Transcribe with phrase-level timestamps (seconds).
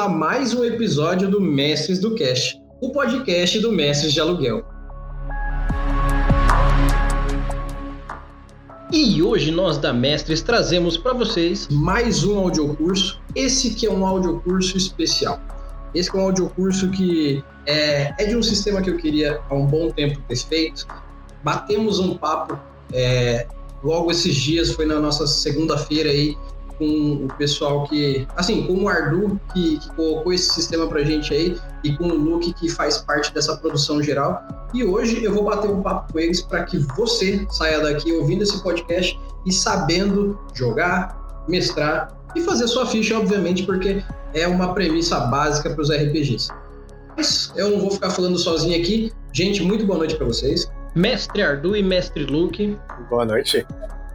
[0.00, 4.64] a mais um episódio do Mestres do Cast, o podcast do Mestres de Aluguel.
[8.90, 14.06] E hoje nós da Mestres trazemos para vocês mais um audiocurso, esse que é um
[14.06, 15.38] audiocurso especial.
[15.94, 19.66] Esse é um audiocurso que é, é de um sistema que eu queria há um
[19.66, 20.86] bom tempo ter feito.
[21.44, 22.58] Batemos um papo
[22.90, 23.46] é,
[23.84, 26.38] logo esses dias, foi na nossa segunda-feira aí,
[26.80, 31.32] com o pessoal que, assim, com o Ardu, que, que colocou esse sistema pra gente
[31.34, 34.42] aí, e com o Luke, que faz parte dessa produção geral.
[34.72, 38.42] E hoje eu vou bater um papo com eles para que você saia daqui ouvindo
[38.42, 45.20] esse podcast e sabendo jogar, mestrar e fazer sua ficha, obviamente, porque é uma premissa
[45.20, 46.48] básica para os RPGs.
[47.14, 49.12] Mas eu não vou ficar falando sozinho aqui.
[49.34, 50.70] Gente, muito boa noite para vocês.
[50.94, 52.78] Mestre Ardu e Mestre Luke.
[53.10, 53.66] Boa noite.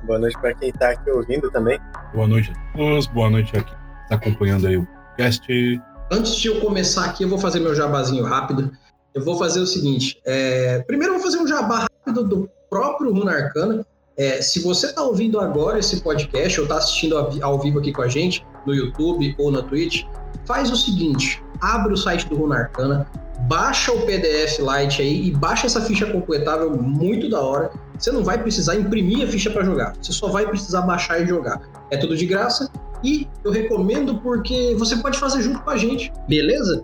[0.03, 1.79] Boa noite para quem está aqui ouvindo também.
[2.15, 5.81] Boa noite a todos, boa noite a quem está acompanhando aí o podcast.
[6.09, 8.71] Antes de eu começar aqui, eu vou fazer meu jabazinho rápido.
[9.13, 10.79] Eu vou fazer o seguinte: é...
[10.83, 13.85] primeiro eu vou fazer um jabá rápido do próprio Runa Arcana.
[14.17, 18.01] É, se você está ouvindo agora esse podcast ou está assistindo ao vivo aqui com
[18.01, 20.05] a gente, no YouTube ou na Twitch,
[20.45, 23.05] faz o seguinte: abre o site do Runa Arcana,
[23.41, 27.71] baixa o PDF Lite aí e baixa essa ficha completável muito da hora.
[27.97, 31.27] Você não vai precisar imprimir a ficha para jogar, você só vai precisar baixar e
[31.27, 31.61] jogar.
[31.89, 32.69] É tudo de graça
[33.03, 36.83] e eu recomendo porque você pode fazer junto com a gente, beleza?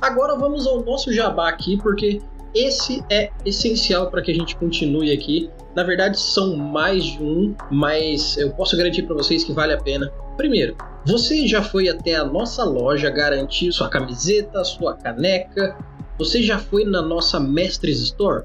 [0.00, 2.22] Agora vamos ao nosso jabá aqui, porque
[2.54, 5.50] esse é essencial para que a gente continue aqui.
[5.74, 9.78] Na verdade, são mais de um, mas eu posso garantir para vocês que vale a
[9.78, 10.10] pena.
[10.36, 15.76] Primeiro, você já foi até a nossa loja garantir sua camiseta, sua caneca?
[16.18, 18.44] Você já foi na nossa Mestres Store?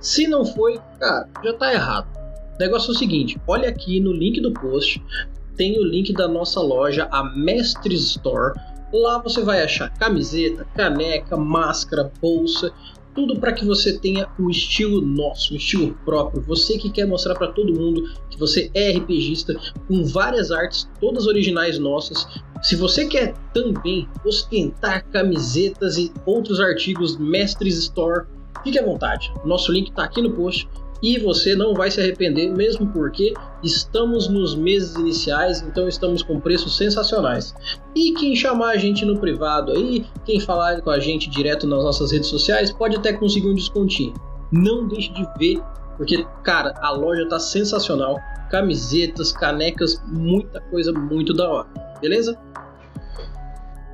[0.00, 2.06] Se não foi, cara, já tá errado.
[2.54, 5.02] O negócio é o seguinte: olha aqui no link do post,
[5.56, 8.58] tem o link da nossa loja, a Mestres Store.
[8.92, 12.72] Lá você vai achar camiseta, caneca, máscara, bolsa
[13.16, 16.42] tudo para que você tenha um estilo nosso, um estilo próprio.
[16.42, 19.58] Você que quer mostrar para todo mundo que você é RPGista
[19.88, 22.28] com várias artes, todas originais nossas.
[22.62, 28.26] Se você quer também ostentar camisetas e outros artigos Mestres Store,
[28.66, 29.32] fique à vontade.
[29.44, 30.68] Nosso link está aqui no post
[31.00, 33.32] e você não vai se arrepender, mesmo porque
[33.62, 37.54] estamos nos meses iniciais, então estamos com preços sensacionais.
[37.94, 41.84] E quem chamar a gente no privado aí, quem falar com a gente direto nas
[41.84, 44.14] nossas redes sociais, pode até conseguir um descontinho.
[44.50, 45.62] Não deixe de ver,
[45.96, 48.18] porque, cara, a loja tá sensacional.
[48.50, 51.68] Camisetas, canecas, muita coisa muito da hora,
[52.00, 52.38] beleza?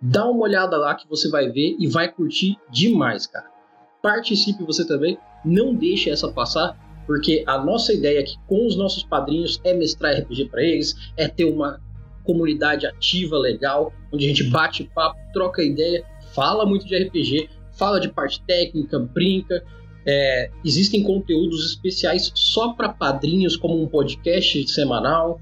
[0.00, 3.50] dá uma olhada lá que você vai ver e vai curtir demais, cara.
[4.02, 6.78] Participe você também, não deixe essa passar
[7.10, 11.26] porque a nossa ideia aqui com os nossos padrinhos é mestrar RPG para eles, é
[11.26, 11.80] ter uma
[12.22, 17.98] comunidade ativa, legal, onde a gente bate papo, troca ideia, fala muito de RPG, fala
[17.98, 19.60] de parte técnica, brinca.
[20.06, 25.40] É, existem conteúdos especiais só para padrinhos, como um podcast semanal.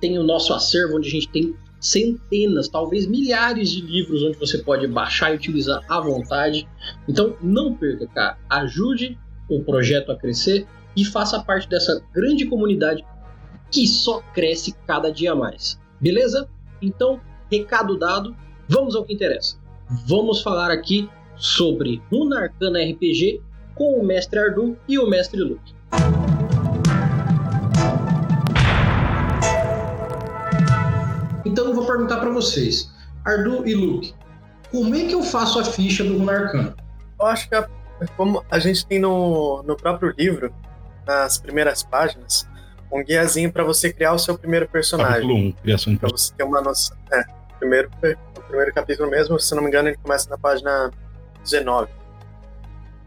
[0.00, 4.56] Tem o nosso acervo, onde a gente tem centenas, talvez milhares de livros onde você
[4.56, 6.66] pode baixar e utilizar à vontade.
[7.06, 8.38] Então não perca, cara.
[8.48, 10.66] Ajude o projeto a crescer
[10.96, 13.04] e faça parte dessa grande comunidade
[13.70, 15.78] que só cresce cada dia mais.
[16.00, 16.48] Beleza?
[16.80, 17.20] Então,
[17.50, 18.34] recado dado,
[18.68, 19.56] vamos ao que interessa.
[20.06, 23.42] Vamos falar aqui sobre Runa Arcana RPG
[23.74, 25.74] com o mestre Ardu e o mestre Luke.
[31.44, 32.90] Então eu vou perguntar para vocês,
[33.24, 34.14] Ardu e Luke,
[34.70, 36.76] como é que eu faço a ficha do Runa Arcana?
[37.20, 37.68] Eu acho que a,
[38.16, 40.52] como a gente tem no, no próprio livro,
[41.06, 42.48] nas primeiras páginas,
[42.90, 45.14] um guiazinho para você criar o seu primeiro personagem.
[45.14, 46.96] Capítulo 1, criação de Pra você ter uma noção.
[47.12, 47.22] É,
[47.58, 47.90] primeiro,
[48.36, 50.90] o primeiro capítulo mesmo, se não me engano, ele começa na página
[51.42, 51.90] 19.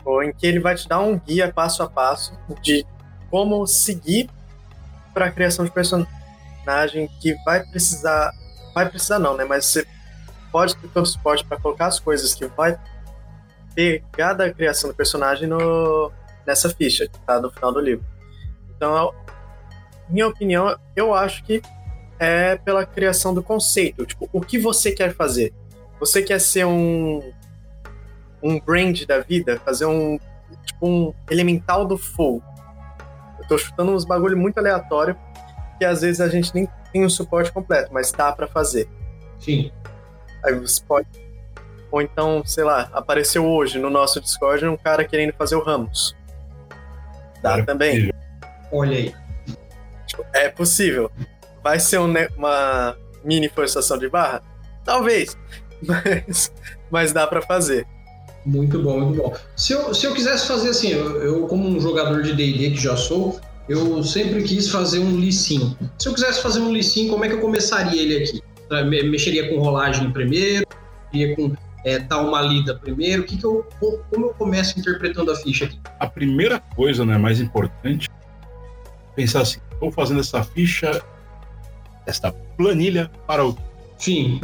[0.05, 2.85] Ou em que ele vai te dar um guia passo a passo de
[3.29, 4.29] como seguir
[5.13, 8.31] para a criação de personagem que vai precisar.
[8.73, 9.43] Vai precisar não, né?
[9.43, 9.85] Mas você
[10.51, 12.79] pode ter todo o suporte para colocar as coisas que vai
[13.75, 16.11] pegar da criação do personagem no,
[16.49, 18.03] nessa ficha que tá no final do livro.
[18.75, 19.13] Então,
[20.09, 21.61] minha opinião, eu acho que
[22.17, 24.03] é pela criação do conceito.
[24.03, 25.53] Tipo, o que você quer fazer?
[25.99, 27.21] Você quer ser um
[28.41, 30.17] um brand da vida, fazer um
[30.65, 32.43] tipo um elemental do fogo.
[33.37, 35.15] Eu tô chutando uns bagulho muito aleatório
[35.77, 38.89] que às vezes a gente nem tem o suporte completo, mas dá para fazer.
[39.37, 39.71] Sim.
[40.43, 41.07] Aí você pode
[41.91, 46.15] ou então, sei lá, apareceu hoje no nosso Discord um cara querendo fazer o Ramos.
[47.41, 48.11] Dá Cara, também.
[48.71, 49.13] Olha aí.
[50.33, 51.11] É possível.
[51.63, 54.41] Vai ser um uma mini forçação de barra?
[54.83, 55.37] Talvez.
[55.81, 56.51] Mas,
[56.91, 57.87] mas dá pra fazer.
[58.45, 59.33] Muito bom, muito bom.
[59.55, 62.75] Se eu, se eu quisesse fazer assim, eu, eu, como um jogador de D&D que
[62.81, 63.39] já sou,
[63.69, 65.77] eu sempre quis fazer um Lissin.
[65.97, 68.43] Se eu quisesse fazer um Lissin, como é que eu começaria ele aqui?
[68.89, 70.65] Me- Mexeria com rolagem primeiro?
[71.13, 71.53] Iria com
[71.83, 73.23] é, tal uma lida primeiro?
[73.23, 75.79] O que que eu, co- como eu começo interpretando a ficha aqui?
[75.99, 78.09] A primeira coisa, né, mais importante,
[79.15, 81.01] pensar assim, estou fazendo essa ficha,
[82.05, 83.57] esta planilha para o-
[83.97, 84.39] Sim,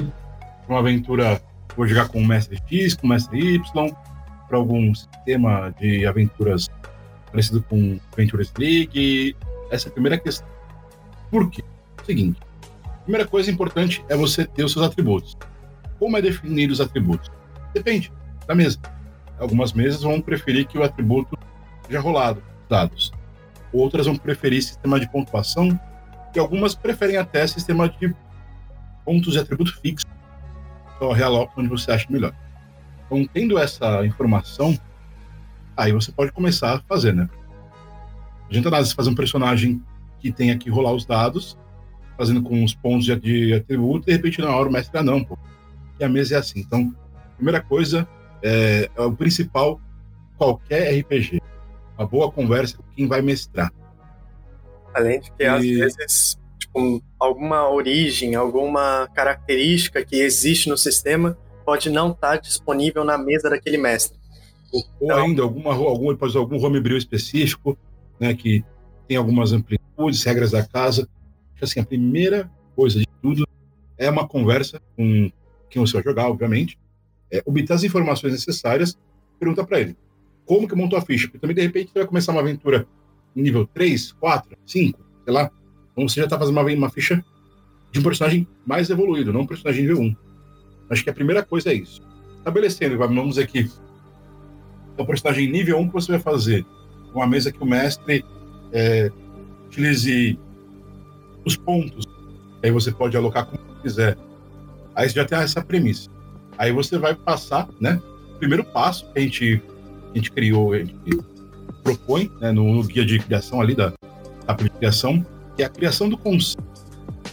[0.67, 1.41] uma aventura,
[1.75, 3.95] vou jogar com o mestre X, com o mestre Y,
[4.47, 6.69] para algum sistema de aventuras
[7.31, 9.35] parecido com Adventures League.
[9.71, 10.47] Essa é a primeira questão.
[11.31, 11.63] Por quê?
[12.05, 12.39] Seguinte,
[12.85, 15.35] a primeira coisa importante é você ter os seus atributos.
[15.99, 17.31] Como é definido os atributos?
[17.73, 18.11] Depende
[18.47, 18.79] da mesa.
[19.39, 21.37] Algumas mesas vão preferir que o atributo
[21.85, 23.11] seja rolado, dados.
[23.73, 25.79] Outras vão preferir sistema de pontuação
[26.33, 28.15] e algumas preferem até sistema de
[29.03, 30.05] pontos de atributo fixo.
[30.97, 32.33] Só realoca onde você acha melhor.
[33.05, 34.77] Então, tendo essa informação,
[35.75, 37.29] aí você pode começar a fazer, né?
[38.41, 39.81] Não adianta nada você fazer um personagem
[40.19, 41.57] que tenha que rolar os dados,
[42.17, 45.03] fazendo com os pontos de, de atributo, e de repente na hora o mestre, ah,
[45.03, 45.37] não, pô.
[45.99, 46.59] E a mesa é assim.
[46.59, 46.93] Então,
[47.35, 48.07] primeira coisa,
[48.43, 49.79] é, é o principal,
[50.37, 51.41] qualquer RPG.
[51.97, 53.71] Uma boa conversa com quem vai mestrar.
[54.93, 61.37] Além de que às E- vezes tipo, alguma origem, alguma característica que existe no sistema
[61.65, 64.17] pode não estar disponível na mesa daquele mestre.
[64.71, 67.77] Ou Então- ainda alguma, algum, algum homebrew específico,
[68.19, 68.63] né, que
[69.07, 71.07] tem algumas amplitudes, regras da casa.
[71.61, 73.47] Assim, a primeira coisa de tudo
[73.97, 75.31] é uma conversa com
[75.75, 76.79] quem você vai jogar, obviamente,
[77.29, 78.97] é, obter as informações necessárias,
[79.37, 79.97] pergunta para ele
[80.45, 82.87] como que montou a ficha, porque também de repente você vai começar uma aventura
[83.35, 85.51] nível 3, 4, 5, sei lá,
[85.91, 87.23] então você já está fazendo uma, uma ficha
[87.91, 90.15] de um personagem mais evoluído, não um personagem nível 1.
[90.89, 92.01] Acho que a primeira coisa é isso.
[92.37, 93.69] Estabelecendo, vamos dizer que
[94.97, 96.65] é o personagem nível 1 que você vai fazer.
[97.13, 98.23] Uma mesa que o mestre
[98.71, 99.11] é,
[99.67, 100.37] utilize
[101.43, 102.05] os pontos.
[102.61, 104.17] Aí você pode alocar como quiser.
[104.95, 106.09] Aí você já tem essa premissa.
[106.57, 108.01] Aí você vai passar, né?
[108.35, 109.61] O primeiro passo que a gente,
[110.13, 111.19] a gente criou, a gente
[111.83, 113.93] propõe né, no, no guia de criação ali da
[114.79, 115.25] criação,
[115.55, 116.63] que é a criação do conceito.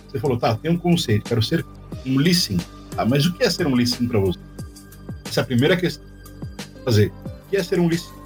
[0.09, 1.65] Você falou, tá, tem um conceito, quero ser
[2.05, 2.61] um listening.
[2.95, 4.39] Tá, mas o que é ser um listening para você?
[5.25, 6.05] Essa é a primeira questão.
[6.85, 7.11] Fazer.
[7.47, 8.21] O que é ser um listening?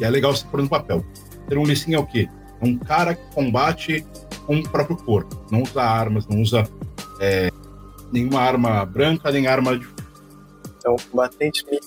[0.00, 1.04] E é legal você pôr no papel.
[1.48, 2.28] Ser um listening é o quê?
[2.60, 4.04] É um cara que combate
[4.46, 5.44] com o próprio corpo.
[5.50, 6.68] Não usa armas, não usa
[7.20, 7.50] é,
[8.12, 9.86] nenhuma arma branca, nem arma de
[10.78, 11.80] Então, combatente melee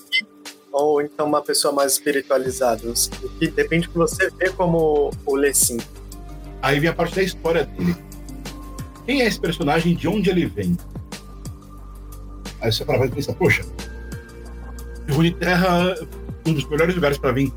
[0.72, 2.82] ou então uma pessoa mais espiritualizada.
[2.88, 5.78] O que depende do que você vê como o Lessin.
[6.62, 7.94] Aí vem a parte da história dele.
[9.04, 9.94] Quem é esse personagem?
[9.94, 10.76] De onde ele vem?
[12.60, 13.64] Aí você para e pensa, poxa,
[15.10, 15.96] Runeterra
[16.46, 17.52] um dos melhores lugares para vir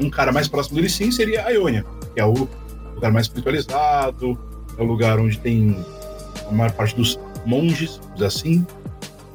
[0.00, 2.48] um cara mais próximo dele sim seria a Ionia, que é o
[2.94, 4.38] lugar mais espiritualizado,
[4.78, 5.76] é o lugar onde tem
[6.48, 8.66] a maior parte dos monges, assim.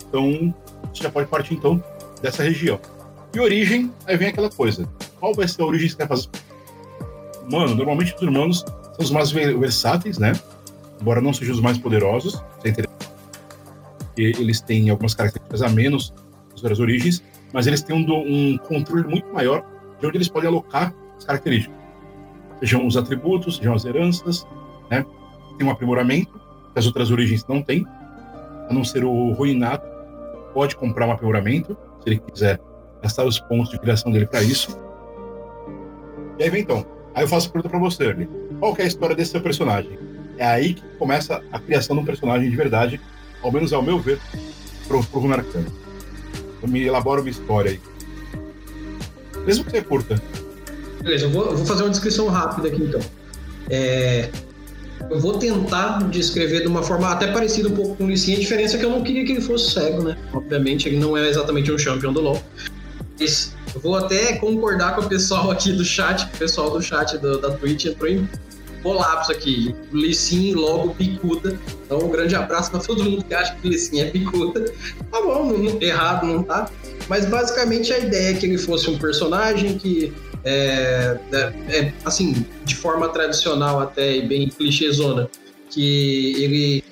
[0.07, 0.53] Então,
[0.93, 1.83] você já pode partir então
[2.21, 2.79] dessa região.
[3.33, 4.87] E origem, aí vem aquela coisa.
[5.19, 6.29] Qual vai ser a origem que você quer fazer?
[7.51, 10.33] Mano, normalmente os humanos são os mais versáteis, né?
[10.99, 12.87] Embora não sejam os mais poderosos, você
[14.17, 16.13] eles têm algumas características a menos
[16.49, 17.23] das outras origens,
[17.53, 19.63] mas eles têm um, um controle muito maior
[19.99, 21.77] de onde eles podem alocar as características.
[22.59, 24.45] Sejam os atributos, sejam as heranças,
[24.89, 25.05] né?
[25.57, 26.33] Tem um aprimoramento
[26.73, 27.85] que as outras origens não têm,
[28.69, 29.85] a não ser o ruinato
[30.53, 32.59] pode comprar um aprimoramento, se ele quiser
[33.01, 34.77] gastar os pontos de criação dele para isso.
[36.39, 36.85] E aí vem então.
[37.13, 38.29] Aí eu faço a pergunta para você, Ernie.
[38.59, 39.97] Qual é a história desse seu personagem?
[40.37, 43.01] É aí que começa a criação de um personagem de verdade,
[43.41, 44.19] ao menos ao meu ver,
[44.87, 45.71] pro, pro Runarcano.
[46.61, 47.81] Eu me elaboro uma história aí.
[49.45, 50.21] Mesmo que você curta.
[51.01, 52.99] Beleza, eu vou, eu vou fazer uma descrição rápida aqui então.
[53.69, 54.29] É,
[55.09, 58.37] eu vou tentar descrever de uma forma até parecida um pouco com o Licinha.
[58.37, 60.17] A diferença é que eu não queria que ele fosse cego, né?
[60.33, 62.43] Obviamente, ele não é exatamente um champion do LoL.
[63.19, 67.17] Mas eu vou até concordar com o pessoal aqui do chat, o pessoal do chat
[67.17, 68.27] do, da Twitch entrou em
[68.83, 69.75] colapso aqui.
[69.91, 71.57] Lissin logo picuda.
[71.85, 74.65] Então, um grande abraço para todo mundo que acha que Lissin é picuda.
[75.11, 76.69] Tá bom, não, errado não tá.
[77.07, 80.13] Mas basicamente a ideia é que ele fosse um personagem que
[80.47, 85.29] é, é, é, assim, de forma tradicional até e bem clichêzona,
[85.69, 86.83] que ele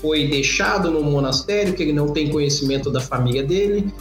[0.00, 3.92] foi deixado no monastério, que ele não tem conhecimento da família dele,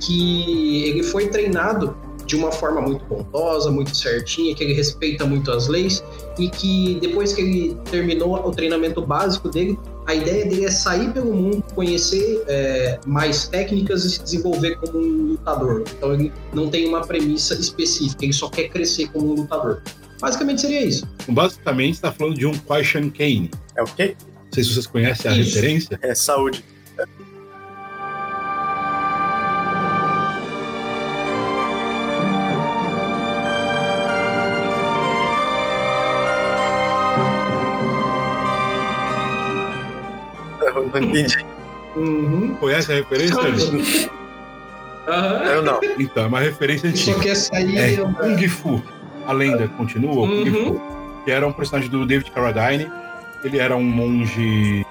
[0.00, 1.96] que ele foi treinado
[2.26, 6.02] de uma forma muito bondosa, muito certinha, que ele respeita muito as leis
[6.36, 11.12] e que depois que ele terminou o treinamento básico dele, a ideia dele é sair
[11.12, 15.84] pelo mundo, conhecer é, mais técnicas e se desenvolver como um lutador.
[15.96, 19.82] Então ele não tem uma premissa específica, ele só quer crescer como um lutador.
[20.20, 21.06] Basicamente seria isso.
[21.28, 23.50] Basicamente está falando de um Shan Kane.
[23.76, 24.16] É o quê?
[24.20, 25.56] Não sei se vocês conhecem a isso.
[25.56, 25.98] referência.
[26.00, 26.64] É saúde.
[40.92, 41.44] Não entendi.
[41.96, 42.54] Uhum.
[42.56, 43.36] Conhece a referência,
[45.06, 45.44] Uhum.
[45.44, 45.78] Eu não.
[46.00, 47.16] Então, é uma referência antiga.
[47.16, 47.78] Só quer sair.
[47.78, 48.82] É Kung Fu.
[49.24, 50.44] A lenda continua, uhum.
[50.44, 50.82] Kung Fu.
[51.24, 52.90] Que era um personagem do David Carradine.
[53.44, 54.84] Ele era um monge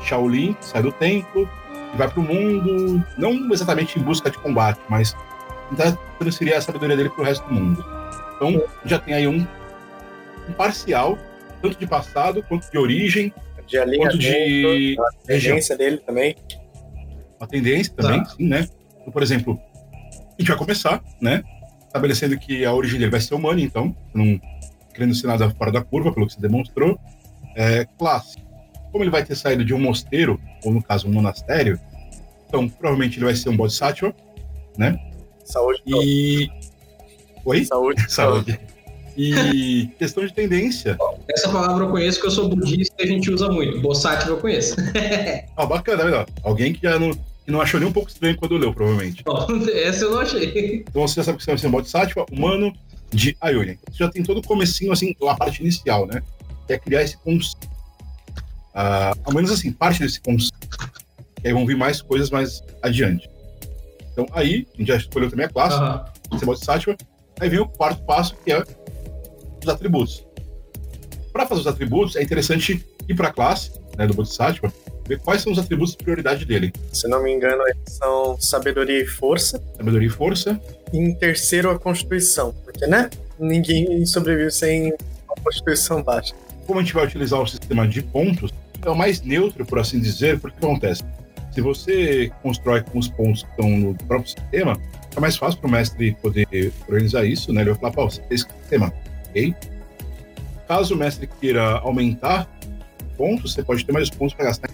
[0.00, 1.48] Shaolin, que sai do templo
[1.92, 5.16] e vai pro mundo, não exatamente em busca de combate, mas
[5.70, 7.84] tentar transferir a sabedoria dele pro resto do mundo.
[8.36, 9.46] Então, já tem aí um,
[10.48, 11.18] um parcial,
[11.62, 13.32] tanto de passado quanto de origem,
[13.66, 16.36] de alinhamento, de a tendência dele também.
[17.38, 18.30] Uma tendência também, tá.
[18.30, 18.68] sim, né?
[19.00, 19.58] Então, por exemplo,
[20.12, 21.42] a gente vai começar, né?
[21.86, 24.40] Estabelecendo que a origem dele vai ser humana, então, não
[24.92, 26.98] querendo ser nada fora da curva, pelo que você demonstrou.
[27.56, 28.38] É, classe.
[28.90, 31.78] Como ele vai ter saído de um mosteiro, ou no caso, um monastério,
[32.46, 34.14] então provavelmente ele vai ser um Bodhisattva,
[34.78, 34.98] né?
[35.44, 35.82] Saúde.
[35.86, 36.48] E.
[37.44, 37.64] Oi?
[37.64, 38.02] Saúde.
[38.10, 38.60] Saúde.
[39.16, 40.96] E questão de tendência.
[41.28, 43.80] Essa palavra eu conheço que eu sou budista e a gente usa muito.
[43.80, 44.76] Bossativa eu conheço.
[45.56, 46.26] ah, bacana, melhor.
[46.42, 49.24] Alguém que já não, que não achou nem um pouco estranho quando leu, provavelmente.
[49.74, 50.84] essa eu não achei.
[50.88, 52.74] Então você já sabe que você vai ser um Bodhisattva humano
[53.10, 53.30] de.
[53.30, 56.22] Então, você já tem todo o comecinho, assim, a parte inicial, né?
[56.66, 57.66] Que é criar esse conceito.
[58.74, 60.68] Uh, ao menos assim, parte desse conceito.
[61.42, 63.30] E aí vão vir mais coisas mais adiante.
[64.12, 65.76] Então aí, a gente já escolheu também a classe,
[66.30, 66.38] uhum.
[66.38, 66.96] ser Bodhisattva.
[67.40, 68.62] Aí vem o quarto passo, que é
[69.62, 70.24] os atributos.
[71.34, 74.72] Para fazer os atributos, é interessante ir para a classe né, do Bodhisattva,
[75.04, 76.72] ver quais são os atributos de prioridade dele.
[76.92, 79.60] Se não me engano, são sabedoria e força.
[79.76, 80.60] Sabedoria e força.
[80.92, 82.54] E em terceiro, a constituição.
[82.62, 83.10] Porque, né?
[83.36, 84.92] Ninguém sobrevive sem
[85.26, 86.36] uma constituição baixa.
[86.68, 89.98] Como a gente vai utilizar o sistema de pontos, é o mais neutro, por assim
[89.98, 91.02] dizer, porque acontece?
[91.50, 94.80] Se você constrói com os pontos que estão no próprio sistema,
[95.16, 97.62] é mais fácil para o mestre poder organizar isso, né?
[97.62, 98.94] Ele vai falar, pô, você tem esse sistema,
[99.30, 99.52] ok?
[100.66, 102.48] Caso o mestre queira aumentar
[103.16, 104.70] pontos, você pode ter mais pontos para gastar.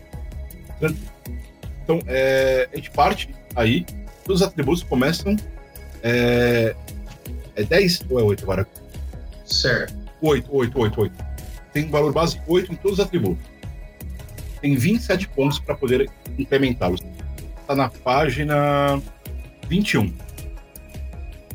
[1.82, 3.85] Então, é, a gente parte aí,
[4.25, 5.37] todos os atributos começam.
[6.02, 6.75] É,
[7.56, 8.66] é 10 ou é 8 agora?
[9.44, 9.94] Certo.
[10.23, 11.25] 8, 8, 8, 8.
[11.73, 13.44] Tem um valor base 8 em todos os atributos.
[14.61, 17.00] Tem 27 pontos para poder incrementá-los.
[17.61, 19.00] Está na página
[19.68, 20.12] 21.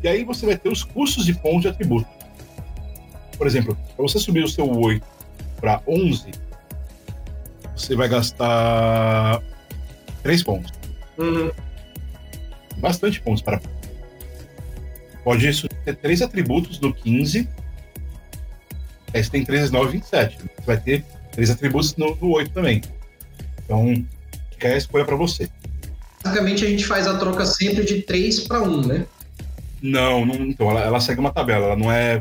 [0.03, 2.07] E aí você vai ter os custos de pontos de atributo.
[3.37, 5.05] Por exemplo, para você subir o seu 8
[5.59, 6.31] para 11,
[7.75, 9.41] você vai gastar
[10.23, 10.71] 3 pontos.
[11.17, 11.51] Uhum.
[12.77, 13.61] Bastante pontos para.
[15.23, 17.47] pode ter três atributos no 15.
[19.13, 20.37] Aí você tem 3, 9 27.
[20.37, 22.81] Você vai ter três atributos no, no 8 também.
[23.63, 24.05] Então,
[24.51, 25.49] fica a escolha para você.
[26.23, 29.05] Basicamente, a gente faz a troca sempre de 3 para 1, né?
[29.81, 32.19] Não, não então ela, ela, segue uma tabela, ela não é.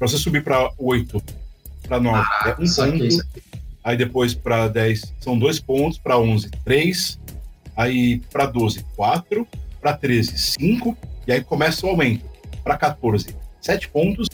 [0.00, 1.22] Para você subir para 8,
[1.86, 3.26] para 9, ah, é um ponto.
[3.84, 7.20] Aí depois para 10 são dois pontos, para 11, 3.
[7.76, 9.46] Aí para 12, 4.
[9.78, 10.96] Para 13, 5.
[11.26, 12.24] E aí começa o aumento.
[12.64, 14.26] Para 14, 7 pontos.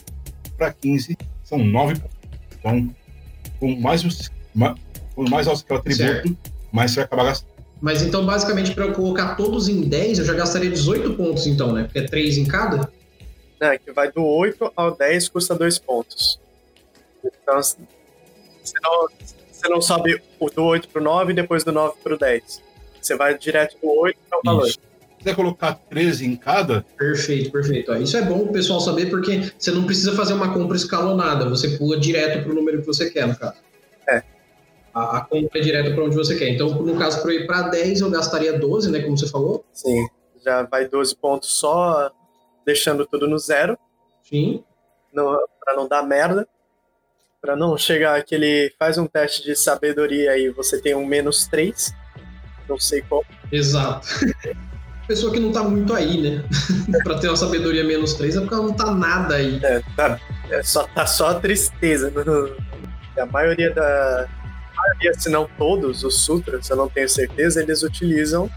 [0.57, 2.17] Para 15, são 9 pontos.
[2.57, 2.95] Então,
[3.59, 4.29] com mais,
[5.15, 6.37] com mais alto que o atributo, certo.
[6.71, 7.51] mais você vai acabar gastando.
[7.81, 11.73] Mas então, basicamente, para eu colocar todos em 10, eu já gastaria 18 pontos, então,
[11.73, 11.83] né?
[11.83, 12.89] Porque é 3 em cada?
[13.59, 16.39] É, que vai do 8 ao 10 custa 2 pontos.
[17.23, 17.77] Então, você
[18.81, 19.07] não,
[19.51, 20.21] você não sobe
[20.55, 22.61] do 8 pro 9 e depois do 9 pro 10.
[23.01, 24.67] Você vai direto do 8 para o valor.
[24.67, 24.77] Se
[25.17, 26.85] quiser colocar 13 em cada.
[26.97, 27.93] Perfeito, perfeito.
[27.95, 31.77] Isso é bom o pessoal saber porque você não precisa fazer uma compra escalonada, você
[31.77, 33.57] pula direto pro número que você quer, no caso.
[34.07, 34.23] É
[34.97, 36.49] a, a compra é direto para onde você quer.
[36.49, 39.01] Então, no caso, para ir para 10, eu gastaria 12, né?
[39.01, 39.63] Como você falou?
[39.71, 40.07] Sim,
[40.43, 42.11] já vai 12 pontos só,
[42.67, 43.77] deixando tudo no zero.
[44.21, 44.61] Sim.
[45.13, 46.45] Para não dar merda.
[47.41, 48.73] Para não chegar aquele.
[48.77, 51.95] Faz um teste de sabedoria e você tem um menos 3.
[52.67, 53.23] Não sei qual.
[53.49, 54.05] Exato.
[55.07, 56.43] Pessoa que não tá muito aí, né?
[57.05, 59.57] para ter uma sabedoria menos 3 é porque ela não tá nada aí.
[59.63, 60.19] É, tá,
[60.49, 62.11] é só, tá só a tristeza.
[63.17, 64.27] A maioria da,
[64.75, 68.49] maioria, se não todos, os sutras, eu não tenho certeza, eles utilizam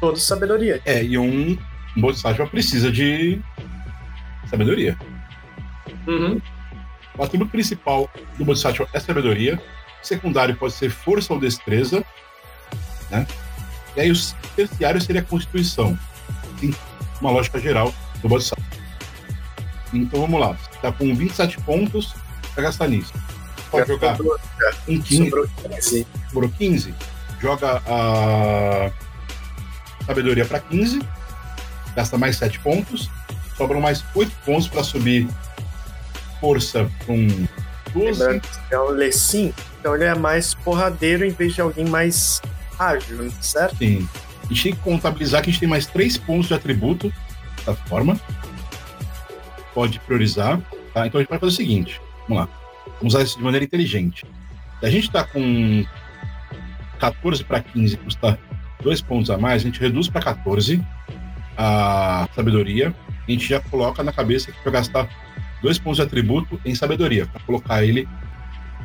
[0.00, 0.80] todos sabedoria.
[0.86, 1.58] É, e um
[1.96, 3.40] Bodhisattva precisa de
[4.48, 4.96] sabedoria.
[6.06, 6.40] Uhum.
[7.16, 9.60] O atributo principal do Bodhisattva é sabedoria,
[10.02, 12.04] o secundário pode ser força ou destreza,
[13.10, 13.26] né?
[13.96, 14.14] E aí o
[14.56, 15.98] terciário seria a constituição.
[16.58, 16.74] Sim,
[17.20, 18.66] uma lógica geral do Bodhisattva.
[19.92, 22.14] Então vamos lá, você está com 27 pontos
[22.54, 23.12] para gastar nisso
[23.72, 24.18] pode jogar
[24.86, 25.24] um 15.
[25.24, 26.06] Sobrou 15.
[26.28, 26.94] Sobrou 15.
[27.40, 28.92] Joga a
[30.06, 31.00] sabedoria para 15.
[31.94, 33.10] Gasta mais 7 pontos.
[33.56, 35.28] Sobram mais 8 pontos para subir
[36.40, 37.26] força com
[37.92, 38.40] 12.
[38.70, 42.40] É o Lecim, então ele é mais porradeiro em vez de alguém mais
[42.78, 43.76] ágil, certo?
[43.76, 44.08] Sim.
[44.42, 47.12] A gente tem que contabilizar que a gente tem mais 3 pontos de atributo
[47.58, 48.18] dessa forma.
[49.74, 50.60] Pode priorizar.
[50.92, 51.06] Tá?
[51.06, 52.00] Então a gente vai fazer o seguinte.
[52.28, 52.48] Vamos lá.
[52.98, 54.26] Vamos usar isso de maneira inteligente.
[54.80, 55.84] Se a gente está com
[56.98, 58.38] 14 para 15, custa
[58.82, 60.82] dois pontos a mais, a gente reduz para 14
[61.56, 62.94] a sabedoria.
[63.26, 65.08] A gente já coloca na cabeça que vai gastar
[65.62, 68.08] dois pontos de atributo em sabedoria, para colocar ele.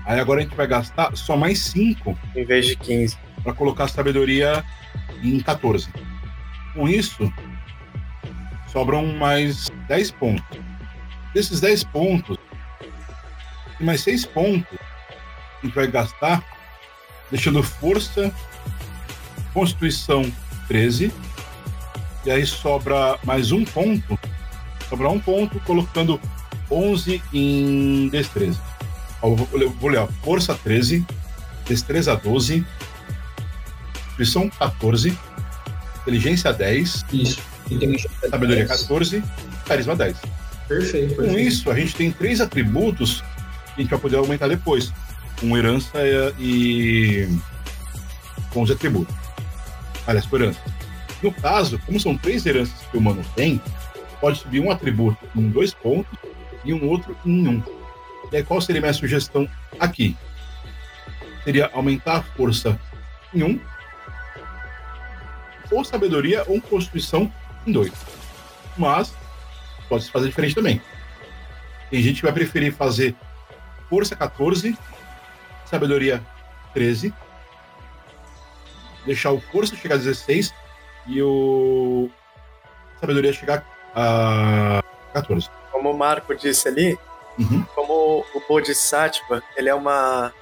[0.05, 3.85] Aí agora a gente vai gastar só mais 5 em vez de 15 para colocar
[3.85, 4.63] a sabedoria
[5.23, 5.89] em 14.
[6.73, 7.31] Com isso,
[8.71, 10.59] sobram mais 10 pontos.
[11.33, 12.37] Desses 10 pontos,
[13.79, 14.77] e mais seis pontos
[15.61, 16.43] a gente vai gastar,
[17.31, 18.33] deixando força,
[19.53, 20.31] constituição
[20.67, 21.11] 13,
[22.27, 24.19] e aí sobra mais um ponto,
[24.89, 26.19] sobra um ponto, colocando
[26.69, 28.59] 11 em destreza.
[29.23, 31.05] Eu vou, ler, força 13,
[31.65, 32.65] destreza 12,
[34.17, 35.17] constituição 14,
[36.01, 37.41] inteligência 10, Isso.
[37.71, 38.81] Inteligência sabedoria 10.
[38.81, 39.23] 14,
[39.65, 40.17] carisma 10.
[40.67, 41.15] Perfeito, perfeito.
[41.15, 43.23] Com isso, a gente tem três atributos
[43.77, 44.91] a gente vai poder aumentar depois,
[45.39, 45.99] com herança
[46.39, 47.29] e
[48.51, 49.15] com os atributos.
[50.07, 50.76] Aliás, com herança.
[51.21, 53.61] No caso, como são três heranças que o humano tem,
[54.19, 56.17] pode subir um atributo em dois pontos
[56.63, 57.63] e um outro em um.
[58.31, 59.49] E aí, qual seria a minha sugestão
[59.79, 60.15] aqui?
[61.43, 62.79] Seria aumentar a força
[63.33, 63.59] em um,
[65.71, 67.31] ou sabedoria ou constituição
[67.65, 67.93] em dois.
[68.77, 69.13] Mas
[69.89, 70.81] pode se fazer diferente também.
[71.89, 73.15] Tem gente que vai preferir fazer
[73.89, 74.77] força 14,
[75.65, 76.21] sabedoria
[76.73, 77.13] 13,
[79.05, 80.53] deixar o força chegar a 16
[81.07, 82.09] e o
[82.99, 83.65] sabedoria chegar
[83.95, 85.49] a 14.
[85.71, 86.97] Como o Marco disse ali,
[87.37, 87.63] uhum.
[87.75, 90.33] como o Bodhisattva, ele é uma,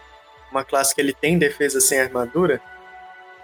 [0.52, 2.62] uma classe que ele tem defesa sem armadura,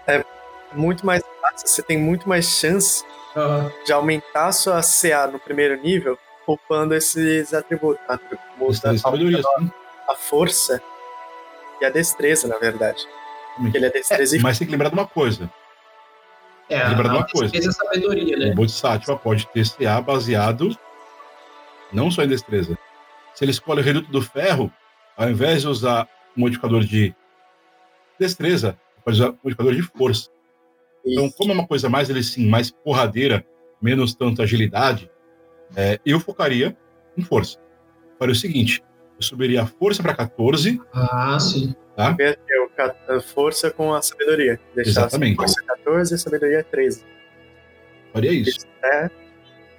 [0.06, 0.24] é
[0.72, 3.04] muito mais fácil, você tem muito mais chance
[3.36, 3.70] uhum.
[3.84, 8.02] de aumentar a sua CA no primeiro nível, upando esses atributos.
[8.08, 9.70] atributos sabedoria, sim
[10.08, 10.82] a força
[11.80, 13.06] e a destreza, na verdade.
[13.56, 14.42] Porque ele é destreza é, e...
[14.42, 15.50] Mas tem que lembrar de uma coisa.
[16.72, 17.56] É, lembrar de uma coisa.
[17.56, 18.52] É sabedoria, né?
[18.52, 20.76] O Bodhisattva pode ter CA baseado
[21.92, 22.76] não só em destreza.
[23.34, 24.72] Se ele escolhe o reduto do ferro,
[25.16, 27.14] ao invés de usar o modificador de
[28.18, 30.30] destreza, pode usar o modificador de força.
[31.00, 31.20] Então, Isso.
[31.26, 33.44] Então, como é uma coisa mais ele sim, mais porradeira,
[33.80, 35.10] menos tanta agilidade,
[35.74, 36.76] É, eu focaria
[37.16, 37.58] em força.
[38.18, 38.82] Faria o seguinte:
[39.16, 40.78] eu subiria a força para 14.
[40.92, 41.74] Ah, sim.
[41.96, 42.14] Tá?
[43.08, 44.60] a força com a sabedoria.
[44.74, 45.36] Deixar Exatamente.
[45.36, 47.04] força 14 e a sabedoria 13.
[48.12, 48.66] Faria isso.
[48.82, 49.10] É,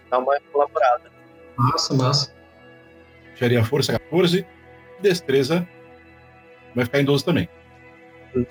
[0.09, 1.11] dá uma colaborada.
[1.57, 2.33] Massa, massa.
[3.29, 4.45] Deixaria a força 14.
[4.99, 5.67] Destreza
[6.75, 7.49] vai ficar em 12 também.
[8.35, 8.45] Hum.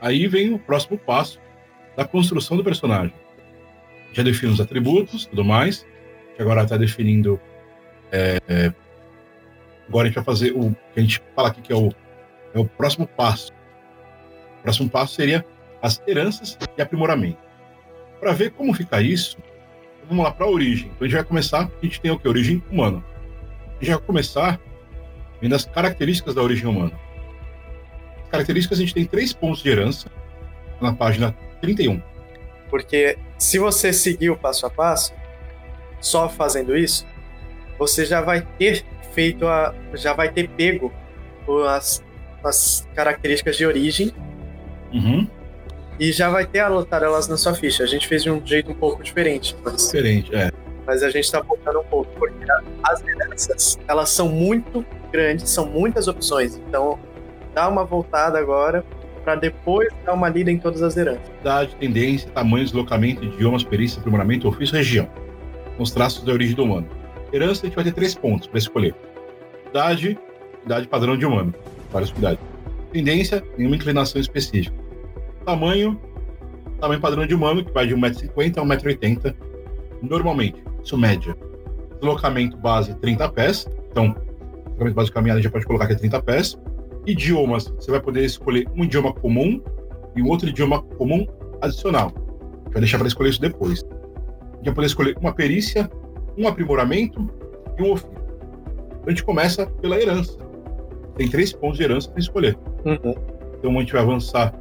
[0.00, 1.40] Aí vem o próximo passo
[1.96, 3.14] da construção do personagem.
[4.12, 5.86] Já defino os atributos tudo mais.
[6.36, 7.40] Que agora está definindo.
[8.10, 8.74] é, é,
[9.88, 11.90] agora a gente vai fazer o que a gente fala aqui que é o,
[12.54, 13.52] é o próximo passo.
[14.58, 15.44] O próximo passo seria
[15.84, 17.36] as heranças e aprimoramento.
[18.18, 19.36] Para ver como fica isso,
[20.08, 20.86] vamos lá para a origem.
[20.86, 22.26] Então a gente vai começar, a gente tem o que?
[22.26, 23.04] Origem humana.
[23.78, 24.58] A gente vai começar
[25.42, 26.98] vendo as características da origem humana.
[28.22, 30.10] As características a gente tem três pontos de herança
[30.80, 32.00] na página 31.
[32.70, 35.12] Porque se você seguir o passo a passo,
[36.00, 37.06] só fazendo isso,
[37.78, 39.74] você já vai ter feito a.
[39.92, 40.90] já vai ter pego
[41.68, 42.02] as,
[42.42, 44.14] as características de origem
[44.94, 45.26] Uhum.
[45.98, 47.84] E já vai ter anotado elas na sua ficha.
[47.84, 50.50] A gente fez de um jeito um pouco diferente, mas, Diferente, é.
[50.86, 52.44] mas a gente tá voltando um pouco, porque
[52.82, 56.56] as heranças, elas são muito grandes, são muitas opções.
[56.68, 56.98] Então,
[57.54, 58.84] dá uma voltada agora
[59.24, 61.26] para depois dar uma lida em todas as heranças.
[61.40, 65.08] Idade, tendência, tamanho, deslocamento, idiomas, perícia, aprimoramento, ofício, região.
[65.78, 66.86] Os traços da origem do humano.
[67.32, 68.94] Herança, a gente vai ter três pontos para escolher.
[69.70, 70.18] Idade,
[70.64, 71.54] idade padrão de humano.
[71.90, 72.38] Várias idades.
[72.92, 74.83] Tendência, nenhuma inclinação específica.
[75.44, 76.00] Tamanho,
[76.80, 79.34] tamanho padrão de humano, que vai de 1,50m a 1,80m.
[80.02, 81.36] Normalmente, isso média.
[82.00, 83.68] Deslocamento base, 30 pés.
[83.90, 84.14] Então,
[84.64, 86.58] deslocamento base de caminhada, já pode colocar que é 30 pés.
[87.06, 89.60] Idiomas, você vai poder escolher um idioma comum
[90.16, 91.26] e um outro idioma comum
[91.60, 92.12] adicional.
[92.70, 93.84] Vai deixar para escolher isso depois.
[94.64, 95.90] Vai poder escolher uma perícia,
[96.36, 97.28] um aprimoramento
[97.78, 98.10] e um ofício.
[98.12, 100.38] Então a gente começa pela herança.
[101.16, 102.58] Tem três pontos de herança para escolher.
[102.84, 104.54] Então a gente vai avançar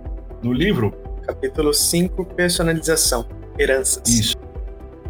[0.43, 0.93] no livro.
[1.25, 3.25] Capítulo 5, personalização.
[3.57, 4.03] Heranças.
[4.07, 4.35] Isso.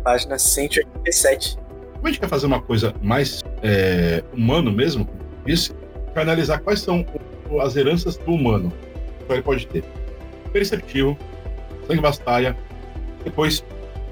[0.04, 1.58] Página 187.
[1.94, 5.10] Como a gente quer fazer uma coisa mais é, humano mesmo,
[5.46, 5.74] disse,
[6.14, 7.06] vai analisar quais são
[7.62, 8.72] as heranças do humano
[9.26, 9.84] que ele pode ter.
[10.52, 11.18] Perceptivo,
[11.88, 12.56] sangue bastaia,
[13.24, 13.64] depois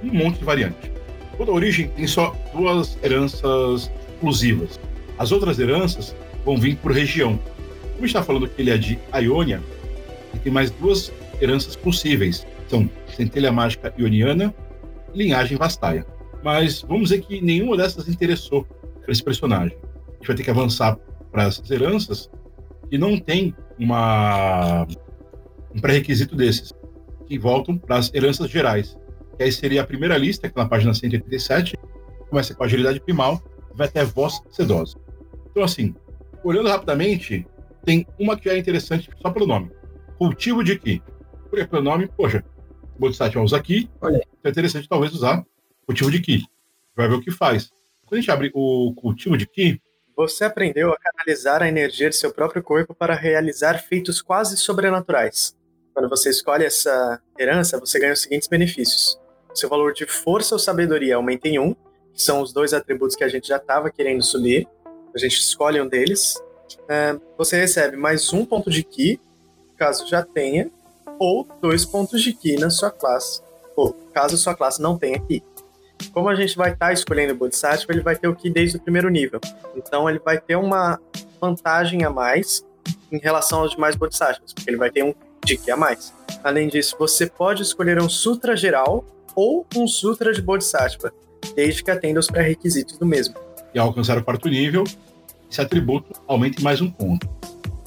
[0.01, 0.91] um monte de variante.
[1.37, 4.79] Toda origem tem só duas heranças exclusivas.
[5.17, 7.37] As outras heranças vão vir por região.
[7.37, 9.61] Como a gente está falando que ele é de Iônia,
[10.33, 12.45] ele tem mais duas heranças possíveis.
[12.67, 14.53] São centelha mágica ioniana
[15.13, 16.05] e linhagem vastaia.
[16.43, 18.65] Mas vamos dizer que nenhuma dessas interessou
[19.01, 19.77] para esse personagem.
[20.07, 20.97] A gente vai ter que avançar
[21.31, 22.29] para essas heranças
[22.91, 24.87] e não tem uma
[25.73, 26.73] um pré-requisito desses,
[27.27, 28.97] que voltam para as heranças gerais.
[29.37, 31.77] Que aí seria a primeira lista, que é na página 187,
[32.29, 33.41] começa com agilidade primal,
[33.73, 34.97] vai até voz sedosa.
[35.49, 35.95] Então, assim,
[36.43, 37.45] olhando rapidamente,
[37.83, 39.71] tem uma que é interessante só pelo nome.
[40.21, 41.01] Cultivo de Ki.
[41.49, 42.45] Porque pelo nome, poxa,
[42.95, 45.43] o Bodhisattva usa aqui, Olha é interessante talvez usar
[45.83, 46.45] cultivo de Ki.
[46.95, 47.71] Vai ver o que faz.
[48.05, 49.81] Quando a gente abre o cultivo de Ki,
[50.15, 55.57] Você aprendeu a canalizar a energia de seu próprio corpo para realizar feitos quase sobrenaturais.
[55.91, 59.19] Quando você escolhe essa herança, você ganha os seguintes benefícios.
[59.55, 61.73] Seu valor de força ou sabedoria aumenta em um,
[62.13, 64.67] que são os dois atributos que a gente já estava querendo subir.
[65.15, 66.35] A gente escolhe um deles.
[66.87, 69.19] É, você recebe mais um ponto de Ki,
[69.81, 70.69] caso já tenha,
[71.17, 73.41] ou dois pontos de Ki na sua classe,
[73.75, 75.43] ou caso sua classe não tenha Ki.
[76.13, 78.79] Como a gente vai estar escolhendo o Bodhisattva, ele vai ter o Ki desde o
[78.79, 79.41] primeiro nível.
[79.75, 80.99] Então ele vai ter uma
[81.39, 82.63] vantagem a mais
[83.11, 86.13] em relação aos demais Bodhisattvas, porque ele vai ter um de Ki a mais.
[86.43, 89.03] Além disso, você pode escolher um Sutra geral
[89.35, 91.11] ou um Sutra de Bodhisattva,
[91.55, 93.33] desde que atenda os pré-requisitos do mesmo.
[93.73, 94.83] e ao alcançar o quarto nível,
[95.49, 97.27] esse atributo aumenta mais um ponto.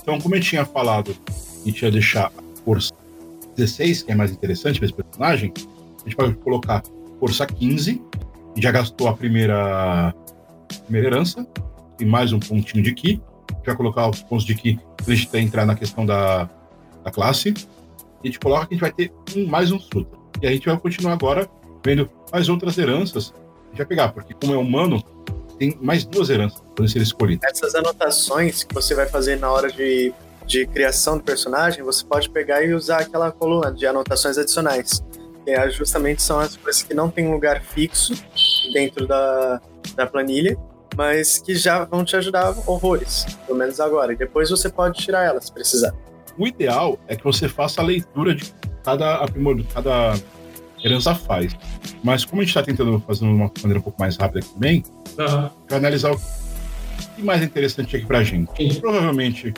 [0.02, 1.16] Então, como eu tinha falado,
[1.64, 2.32] a gente ia deixar
[2.64, 2.92] força
[3.56, 5.52] 16, que é mais interessante para esse personagem,
[6.00, 6.82] a gente pode colocar
[7.18, 8.02] força 15,
[8.54, 10.14] que já gastou a primeira,
[10.84, 11.46] primeira herança,
[11.96, 13.22] tem mais um pontinho de Ki,
[13.64, 16.48] vai colocar os pontos de Ki para a gente entrar na questão da,
[17.02, 17.54] da classe, e
[18.22, 20.18] a gente coloca que a gente vai ter um, mais um Sutra.
[20.42, 21.48] E a gente vai continuar agora
[21.84, 23.32] vendo quais outras heranças
[23.76, 25.02] vai pegar, porque como é humano,
[25.58, 27.48] tem mais duas heranças podem ser escolhidas.
[27.50, 30.12] Essas anotações que você vai fazer na hora de,
[30.46, 35.02] de criação do personagem, você pode pegar e usar aquela coluna de anotações adicionais.
[35.44, 38.14] Que é justamente são as coisas que não tem um lugar fixo
[38.72, 39.60] dentro da,
[39.94, 40.56] da planilha,
[40.96, 44.12] mas que já vão te ajudar horrores, pelo menos agora.
[44.12, 45.94] E depois você pode tirar elas, se precisar.
[46.38, 48.52] O ideal é que você faça a leitura de
[48.82, 50.14] cada aprimor, cada
[50.84, 51.56] herança faz.
[52.02, 54.82] Mas como a gente está tentando fazer de uma maneira um pouco mais rápida também,
[55.18, 55.50] Aham.
[55.66, 56.20] para analisar o
[57.16, 58.50] que mais interessante aqui pra gente.
[58.56, 58.80] Sim.
[58.80, 59.54] Provavelmente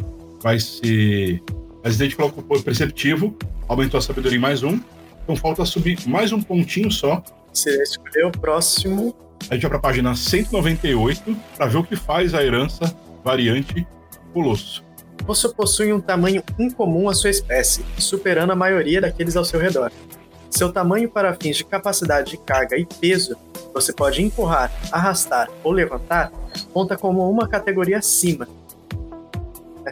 [0.47, 1.43] vai ser.
[1.83, 4.79] A gente colocou o perceptivo, aumentou a sabedoria em mais um.
[5.25, 7.21] Então falta subir mais um pontinho só.
[7.53, 9.13] Você escolheu o próximo.
[9.51, 13.85] A gente vai para a página 198 para ver o que faz a herança variante
[14.33, 14.85] Colosso.
[15.27, 19.91] Você possui um tamanho incomum à sua espécie, superando a maioria daqueles ao seu redor.
[20.49, 23.37] Seu tamanho para fins de capacidade de carga e peso,
[23.75, 26.31] você pode empurrar, arrastar ou levantar,
[26.73, 28.47] conta como uma categoria acima.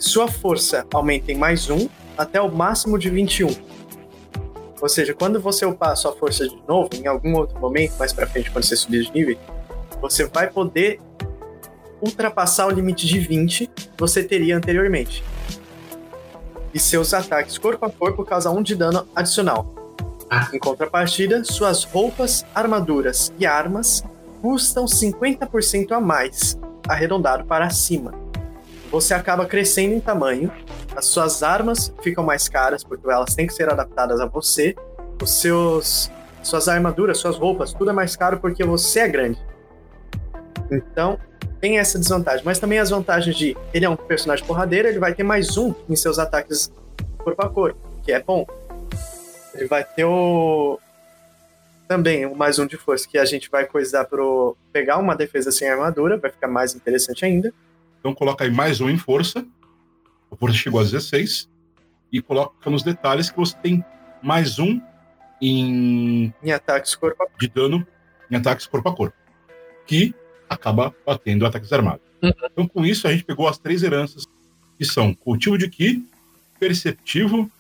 [0.01, 3.49] Sua força aumenta em mais um até o máximo de 21.
[4.81, 8.13] Ou seja, quando você upar a sua força de novo, em algum outro momento, mais
[8.13, 9.39] pra frente, quando você subir de nível,
[10.01, 11.01] você vai poder
[12.03, 15.25] ultrapassar o limite de 20 que você teria anteriormente.
[16.75, 19.73] E seus ataques corpo a corpo causam um de dano adicional.
[20.29, 20.51] Ah.
[20.53, 24.03] Em contrapartida, suas roupas, armaduras e armas
[24.43, 28.24] custam 50% a mais, arredondado para cima.
[28.95, 30.53] Você acaba crescendo em tamanho,
[30.95, 34.77] as suas armas ficam mais caras porque elas têm que ser adaptadas a você,
[35.21, 36.09] os seus
[36.45, 39.43] suas armaduras, suas roupas, tudo é mais caro porque você é grande.
[40.71, 41.19] Então,
[41.61, 42.45] tem essa desvantagem.
[42.45, 45.75] Mas também as vantagens de ele é um personagem porradeiro, ele vai ter mais um
[45.91, 46.71] em seus ataques
[47.19, 48.47] corpo a corpo, que é bom.
[49.55, 50.79] Ele vai ter o.
[51.89, 55.51] Também o mais um de força, que a gente vai coisar pro pegar uma defesa
[55.51, 57.53] sem armadura, vai ficar mais interessante ainda.
[58.05, 59.47] Então coloca aí mais um em força.
[60.31, 61.49] A força chegou a 16.
[62.13, 63.83] E coloca nos detalhes que você tem
[64.23, 64.79] mais um
[65.41, 67.87] em, Em ataques corpo a de dano
[68.31, 69.17] em ataques corpo a corpo.
[69.87, 70.15] Que
[70.51, 72.03] acaba batendo ataques armados.
[72.23, 72.31] Uhum.
[72.45, 74.27] Então com isso a gente pegou as três heranças
[74.77, 76.07] que são cultivo de Ki,
[76.61, 77.51] perceptivo,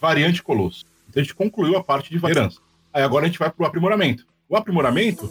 [0.00, 0.86] variante colosso.
[1.08, 2.60] Então a gente concluiu a parte de herança.
[2.92, 4.24] Aí agora a gente vai para o aprimoramento.
[4.48, 5.28] O aprimoramento,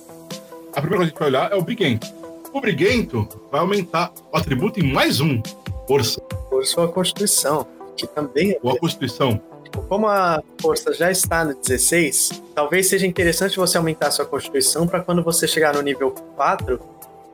[0.76, 2.27] a primeira coisa que a gente vai olhar é o briguento.
[2.54, 5.42] O briguento vai aumentar o atributo em mais um.
[5.88, 6.20] Força.
[6.50, 9.40] por sua constituição, que também é Ou a constituição.
[9.88, 14.88] Como a força já está no 16, talvez seja interessante você aumentar a sua constituição
[14.88, 16.80] para quando você chegar no nível 4,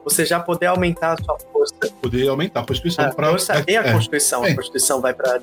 [0.04, 1.74] você já poder aumentar a sua força.
[2.02, 3.30] Poder aumentar a constituição A para.
[3.30, 4.46] força e a é, constituição.
[4.46, 4.52] é.
[4.52, 5.40] A constituição vai para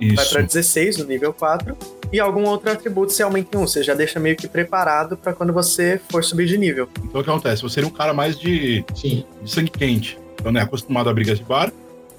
[0.00, 0.30] vai Isso.
[0.30, 1.76] para 16 no nível 4
[2.12, 3.66] e algum outro atributo você aumenta em 1.
[3.66, 6.88] Você já deixa meio que preparado para quando você for subir de nível.
[7.04, 7.62] Então o que acontece?
[7.62, 9.24] Você seria um cara mais de, Sim.
[9.42, 10.18] de sangue quente.
[10.34, 11.72] Então, né, acostumado a brigas de bar,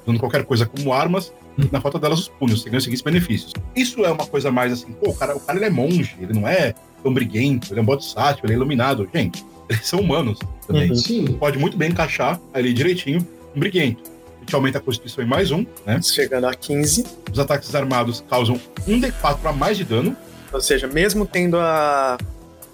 [0.06, 1.34] usando qualquer coisa como armas,
[1.72, 3.54] na falta delas os punhos, você ganha os seguintes benefícios.
[3.76, 6.34] Isso é uma coisa mais assim, pô, o cara, o cara ele é monge, ele
[6.34, 9.08] não é tão briguento, ele é um bodhisattva, ele é iluminado.
[9.14, 10.90] Gente, eles são humanos também.
[10.90, 10.96] Uhum.
[10.96, 11.26] Sim.
[11.34, 14.13] Pode muito bem encaixar ali direitinho um briguento.
[14.44, 16.02] A gente aumenta a constituição em mais um, né?
[16.02, 17.06] Chegando a 15.
[17.32, 20.18] Os ataques armados causam um D4 a mais de dano.
[20.52, 22.18] Ou seja, mesmo tendo a,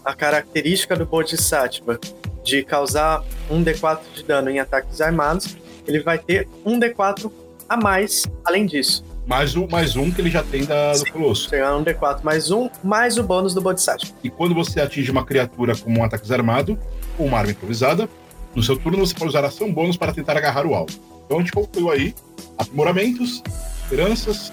[0.04, 2.00] a característica do Bodhisattva
[2.44, 5.56] de causar um D4 de dano em ataques armados,
[5.88, 7.32] ele vai ter um D4
[7.70, 9.06] a mais além disso.
[9.28, 11.12] Mais, o, mais um que ele já tem da, do Sim.
[11.12, 11.50] Colosso.
[11.50, 14.12] Chegar um D4 mais um, mais o bônus do Bodhisattva.
[14.24, 16.80] E quando você atinge uma criatura com um ataque armado
[17.16, 18.10] ou uma arma improvisada,
[18.56, 21.19] no seu turno você pode usar ação bônus para tentar agarrar o alvo.
[21.30, 22.16] Então a gente concluiu aí
[22.58, 23.44] aprimoramentos,
[23.84, 24.52] esperanças,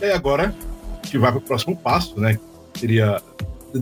[0.00, 0.54] e aí agora
[1.02, 2.40] a gente vai para o próximo passo, né?
[2.72, 3.20] Que seria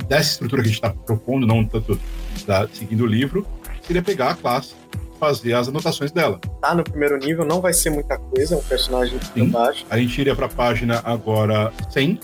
[0.09, 1.97] dessa estrutura que a gente está propondo, não tanto
[2.45, 3.47] da, seguindo o livro,
[3.87, 4.75] seria pegar a classe
[5.21, 6.41] fazer as anotações dela.
[6.61, 9.51] Tá no primeiro nível, não vai ser muita coisa, um personagem Sim.
[9.51, 9.87] baixo.
[9.89, 12.23] A gente iria para a página agora 100, que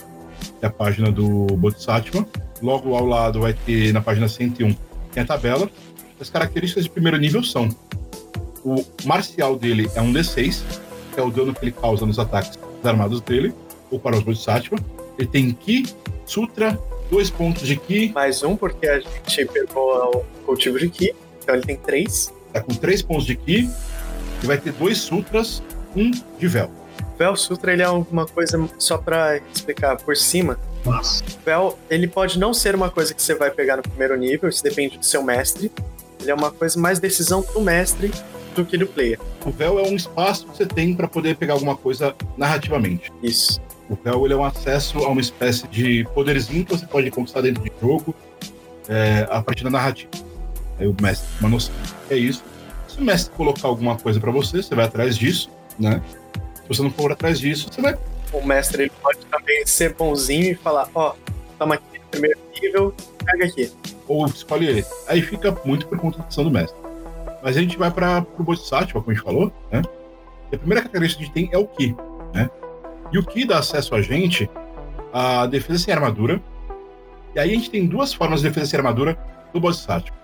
[0.61, 2.27] é a página do Bodhisattva.
[2.61, 4.75] Logo ao lado vai ter, na página 101,
[5.13, 5.69] tem a tabela.
[6.19, 7.69] As características de primeiro nível são:
[8.63, 10.61] o marcial dele é um D6,
[11.13, 13.53] que é o dano que ele causa nos ataques armados dele,
[13.91, 14.77] ou para os Bodhisattva.
[15.17, 15.85] Ele tem Ki,
[16.25, 21.13] Sutra, dois pontos de Ki, Mais um, porque a gente pegou o cultivo de Ki,
[21.41, 22.33] então ele tem três.
[22.53, 23.69] tá com três pontos de Ki,
[24.41, 25.61] e vai ter dois Sutras,
[25.95, 26.71] um de Véu.
[27.17, 31.23] Vel Sutra, ele é uma coisa, só pra explicar por cima, Massa.
[31.27, 34.63] Spell, ele pode não ser uma coisa que você vai pegar no primeiro nível, isso
[34.63, 35.69] depende do seu mestre.
[36.21, 38.11] Ele é uma coisa mais decisão do mestre
[38.55, 39.19] do que do player.
[39.45, 43.11] O Véu é um espaço que você tem para poder pegar alguma coisa narrativamente.
[43.23, 43.61] Isso.
[43.89, 47.41] O véu ele é um acesso a uma espécie de poderzinho que você pode conquistar
[47.41, 48.13] dentro de jogo
[48.87, 50.11] é, a partir da narrativa.
[50.77, 51.73] Aí o mestre uma noção.
[52.09, 52.43] É isso.
[52.87, 56.01] Se o mestre colocar alguma coisa para você, você vai atrás disso, né?
[56.55, 57.97] Se você não for atrás disso, você vai.
[58.31, 61.15] O mestre ele pode também ser bonzinho e falar, ó,
[61.57, 62.93] toma aqui no primeiro nível,
[63.25, 63.71] pega aqui.
[64.07, 64.85] Ou escolhe ele.
[65.07, 66.88] Aí fica muito por conta do mestre.
[67.41, 69.81] Mas a gente vai para o Bodhisattva, como a gente falou, né?
[70.51, 71.95] E a primeira característica que a gente tem é o Ki,
[72.33, 72.49] né?
[73.11, 74.49] E o Ki dá acesso a gente
[75.13, 76.41] à defesa sem armadura,
[77.35, 79.17] E aí a gente tem duas formas de defesa sem armadura
[79.53, 80.17] do Bodhisattva.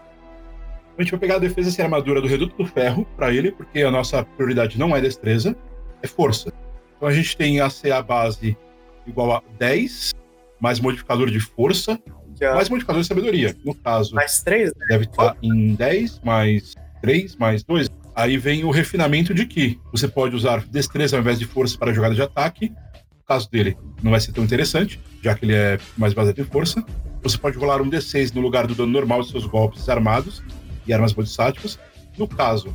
[0.98, 3.82] A gente vai pegar a defesa sem armadura do Reduto do Ferro para ele, porque
[3.82, 5.56] a nossa prioridade não é destreza,
[6.02, 6.52] é força.
[6.96, 8.58] Então a gente tem a CA base
[9.06, 10.14] igual a 10,
[10.60, 12.00] mais modificador de força,
[12.40, 13.56] é mais modificador de sabedoria.
[13.64, 14.86] No caso, mais três, né?
[14.90, 16.76] deve estar em 10, mais
[17.06, 17.88] 3, mais 2.
[18.16, 21.94] Aí vem o refinamento de que você pode usar destreza ao invés de força para
[21.94, 22.70] jogada de ataque.
[22.70, 26.46] No caso dele, não vai ser tão interessante, já que ele é mais baseado em
[26.46, 26.84] força.
[27.22, 30.42] Você pode rolar um D6 no lugar do dano normal de seus golpes armados
[30.88, 31.78] e armas bodhisattvas.
[32.18, 32.74] No caso,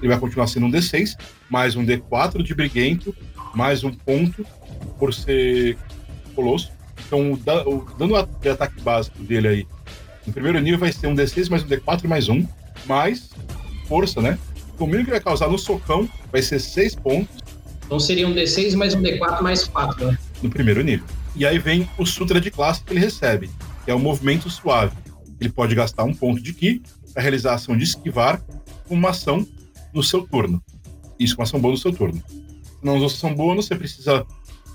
[0.00, 1.16] ele vai continuar sendo um D6,
[1.48, 3.14] mais um D4 de briguento,
[3.54, 4.44] mais um ponto
[4.98, 5.78] por ser
[6.34, 6.72] colosso.
[7.06, 9.66] Então, o, o dano de ataque básico dele aí,
[10.26, 12.44] no primeiro nível, vai ser um D6 mais um D4 mais um,
[12.86, 13.30] mais
[13.88, 14.38] força, né?
[14.78, 17.36] O mínimo que vai causar no socão vai ser 6 pontos
[17.84, 20.18] Então seria um D6 mais um D4 mais 4, né?
[20.42, 21.06] no primeiro nível.
[21.34, 23.50] E aí vem o Sutra de classe que ele recebe,
[23.84, 24.96] que é o movimento suave.
[25.40, 28.40] Ele pode gastar um ponto de Ki para realizar a ação de esquivar
[28.86, 29.46] com uma ação
[29.92, 30.62] no seu turno.
[31.18, 32.22] Isso com uma ação boa no seu turno.
[32.28, 34.24] Se não usou ação bônus, você precisa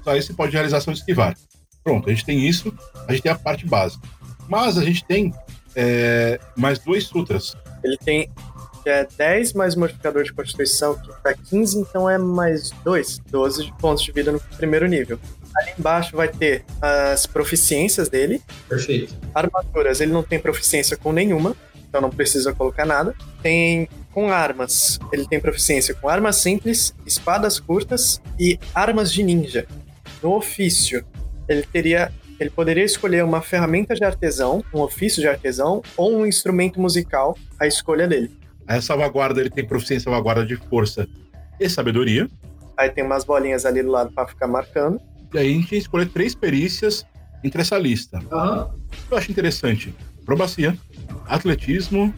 [0.01, 1.37] usar isso e pode realizar a ação de esquivar.
[1.83, 2.73] Pronto, a gente tem isso,
[3.07, 4.07] a gente tem a parte básica.
[4.47, 5.33] Mas a gente tem
[5.75, 7.55] é, mais dois sutras.
[7.83, 8.29] Ele tem
[8.83, 13.65] que é 10 mais modificador de constituição, que dá 15, então é mais 2, 12
[13.65, 15.17] de pontos de vida no primeiro nível.
[15.55, 18.41] Ali embaixo vai ter as proficiências dele.
[18.67, 19.15] Perfeito.
[19.33, 21.55] Armaduras, ele não tem proficiência com nenhuma,
[21.87, 23.15] então não precisa colocar nada.
[23.41, 29.65] Tem com armas, ele tem proficiência com armas simples, espadas curtas e armas de ninja.
[30.21, 31.05] No ofício,
[31.47, 36.25] ele teria ele poderia escolher uma ferramenta de artesão, um ofício de artesão ou um
[36.25, 38.31] instrumento musical, a escolha dele.
[38.67, 41.07] A salvaguarda, ele tem proficiência salvaguarda de força
[41.59, 42.29] e sabedoria.
[42.77, 44.99] Aí tem umas bolinhas ali do lado para ficar marcando.
[45.33, 47.05] E aí a gente escolhe três perícias
[47.43, 48.19] entre essa lista.
[48.31, 48.69] Aham.
[49.11, 49.93] Eu acho interessante.
[50.25, 50.77] Probacia,
[51.27, 52.13] atletismo,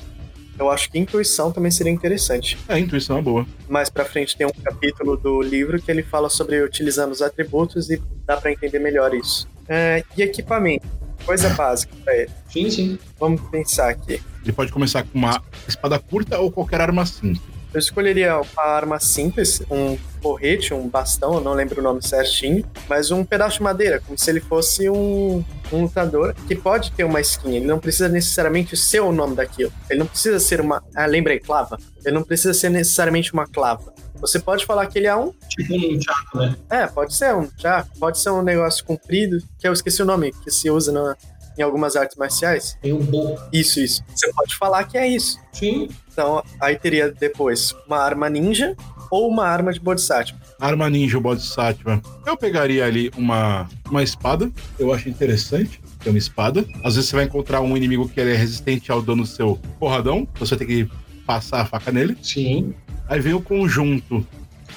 [0.57, 2.57] Eu acho que intuição também seria interessante.
[2.69, 3.45] a intuição é boa.
[3.67, 7.89] Mais pra frente tem um capítulo do livro que ele fala sobre utilizando os atributos
[7.89, 9.47] e dá pra entender melhor isso.
[9.67, 10.85] É, e equipamento,
[11.25, 12.31] coisa básica pra ele.
[12.51, 12.99] Sim, sim.
[13.19, 14.21] Vamos pensar aqui.
[14.43, 17.55] Ele pode começar com uma espada curta ou qualquer arma simples.
[17.73, 22.63] Eu escolheria uma arma simples, um porrete, um bastão, eu não lembro o nome certinho,
[22.87, 27.03] mas um pedaço de madeira, como se ele fosse um, um lutador que pode ter
[27.03, 27.57] uma skin.
[27.57, 29.73] Ele não precisa necessariamente ser o nome daquilo.
[29.89, 30.81] Ele não precisa ser uma.
[30.95, 31.77] Ah, lembrei, clava.
[32.05, 33.93] Ele não precisa ser necessariamente uma clava.
[34.21, 35.31] Você pode falar que ele é um.
[35.49, 36.55] Tipo um chaco, né?
[36.69, 40.31] É, pode ser um já, pode ser um negócio comprido, que eu esqueci o nome,
[40.43, 41.15] que se usa na-
[41.57, 42.77] em algumas artes marciais.
[42.81, 43.37] Tem um bo.
[43.53, 44.03] Isso, isso.
[44.13, 45.39] Você pode falar que é isso.
[45.53, 45.87] Sim.
[46.11, 48.75] Então, aí teria depois uma arma ninja
[49.09, 50.37] ou uma arma de Bodhisattva.
[50.59, 52.01] Arma ninja ou bodhisattva.
[52.25, 54.49] Eu pegaria ali uma, uma espada.
[54.79, 56.65] Eu acho interessante ter uma espada.
[56.83, 59.59] Às vezes você vai encontrar um inimigo que ele é resistente ao dano do seu
[59.79, 60.27] porradão.
[60.39, 60.89] Você ter que
[61.25, 62.17] passar a faca nele.
[62.21, 62.73] Sim.
[63.07, 64.25] Aí vem o conjunto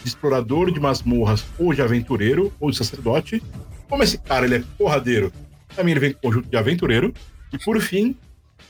[0.03, 3.43] de explorador de masmorras, ou de aventureiro, ou de sacerdote.
[3.88, 5.33] Como esse cara ele é porradeiro,
[5.75, 7.14] também ele vem com conjunto de aventureiro.
[7.53, 8.14] E por fim,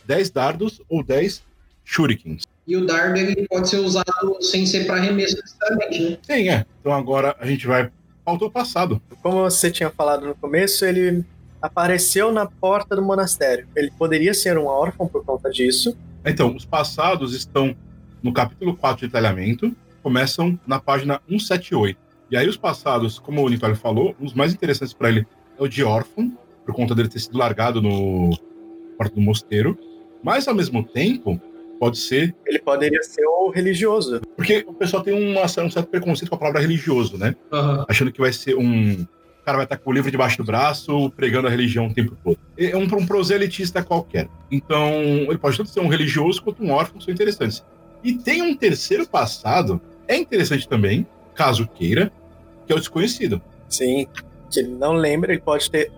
[0.07, 1.42] 10 dardos ou 10
[1.85, 2.44] shurikens.
[2.66, 6.18] E o dardo ele pode ser usado sem ser para arremesso necessariamente, né?
[6.23, 6.66] Sim, é.
[6.81, 7.90] Então agora a gente vai
[8.25, 9.01] ao passado.
[9.23, 11.25] Como você tinha falado no começo, ele
[11.62, 13.66] apareceu na porta do monastério.
[13.75, 15.97] Ele poderia ser um órfão por conta disso.
[16.25, 17.75] Então, os passados estão
[18.22, 21.98] no capítulo 4 de detalhamento, começam na página 178.
[22.31, 25.26] E aí os passados, como o Nicole falou, os mais interessantes para ele
[25.59, 28.31] é o de órfão, por conta dele ter sido largado no
[28.96, 29.78] porta do mosteiro,
[30.22, 31.40] mas ao mesmo tempo
[31.81, 34.20] pode ser Ele poderia ser o religioso.
[34.37, 37.35] porque o pessoal tem uma- um certo preconceito com a palavra religioso, né?
[37.52, 37.87] Aham.
[37.88, 39.07] Achando que vai ser um
[39.40, 42.14] o cara vai estar com o livro debaixo do braço, pregando a religião o tempo
[42.22, 42.38] todo.
[42.59, 44.28] É um, um proselitista qualquer.
[44.51, 47.64] Então, ele pode tanto ser um religioso quanto um órfão, são interessantes.
[48.03, 52.12] E tem um terceiro passado, é interessante também, caso queira,
[52.66, 53.40] que é o desconhecido.
[53.68, 54.07] Sim,
[54.51, 55.90] que ele não lembra, ele pode ter.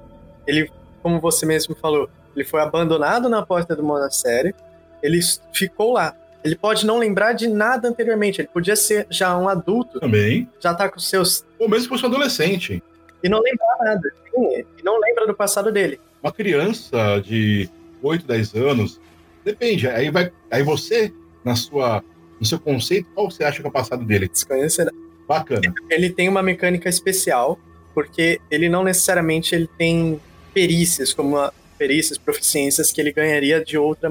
[0.47, 0.71] Ele,
[1.03, 4.55] como você mesmo falou, ele foi abandonado na porta do monastério,
[5.03, 5.21] ele
[5.53, 6.17] ficou lá.
[6.43, 10.49] Ele pode não lembrar de nada anteriormente, ele podia ser já um adulto, Também.
[10.59, 11.45] já tá com seus.
[11.59, 12.83] Ou mesmo se fosse um adolescente.
[13.23, 14.11] e não lembrar nada.
[14.35, 16.01] Sim, e não lembra do passado dele.
[16.23, 17.69] Uma criança de
[18.03, 19.01] 8, 10 anos,
[19.45, 19.87] depende.
[19.89, 21.13] Aí, vai, aí você,
[21.45, 22.03] na sua,
[22.39, 24.29] no seu conceito, qual você acha que é o passado dele?
[24.29, 24.91] Desconhecerá.
[25.27, 25.73] Bacana.
[25.89, 27.59] Ele tem uma mecânica especial,
[27.95, 30.21] porque ele não necessariamente ele tem
[30.53, 34.11] perícias, como a, perícias, proficiências que ele ganharia de outra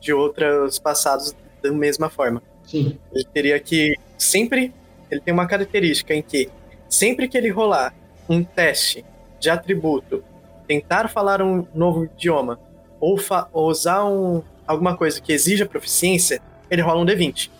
[0.00, 2.42] de outros passados da mesma forma.
[2.66, 2.98] Sim.
[3.12, 4.72] Ele teria que sempre
[5.10, 6.48] ele tem uma característica em que
[6.88, 7.94] sempre que ele rolar
[8.28, 9.04] um teste
[9.38, 10.24] de atributo
[10.66, 12.58] tentar falar um novo idioma
[13.00, 13.18] ou,
[13.52, 16.40] ou usar um, alguma coisa que exija proficiência,
[16.70, 17.50] ele rola um D20.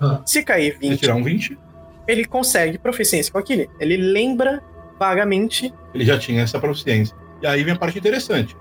[0.00, 0.22] Ah.
[0.24, 0.92] Se cair 20.
[0.92, 1.58] Se tirar um 20?
[2.06, 3.68] Ele consegue proficiência com aquilo.
[3.80, 4.62] Ele lembra
[4.98, 5.72] vagamente.
[5.94, 7.16] Ele já tinha essa proficiência.
[7.42, 8.56] E aí vem a parte interessante.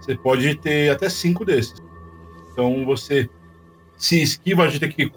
[0.00, 1.74] Você pode ter até cinco desses.
[2.52, 3.28] Então você
[3.96, 5.12] se esquiva de ter que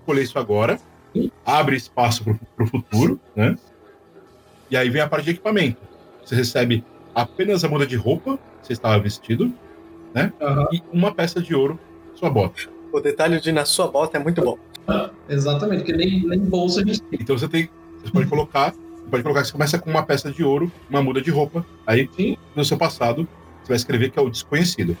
[0.00, 0.78] escolher isso agora,
[1.44, 3.56] abre espaço para o futuro, né?
[4.70, 5.80] E aí vem a parte de equipamento.
[6.24, 9.52] Você recebe apenas a muda de roupa, você estava vestido,
[10.14, 10.32] né?
[10.40, 10.66] Uhum.
[10.72, 11.78] E uma peça de ouro,
[12.14, 12.68] sua bota.
[12.92, 14.58] O detalhe de na sua bota é muito bom.
[14.86, 17.18] Ah, exatamente, porque nem, nem bolsa a gente tem.
[17.20, 17.68] Então você tem.
[18.02, 18.72] Você pode colocar.
[18.72, 21.64] Você pode colocar que você começa com uma peça de ouro, uma muda de roupa.
[21.86, 22.36] Aí, Sim.
[22.54, 23.26] no seu passado,
[23.62, 24.96] você vai escrever que é o desconhecido.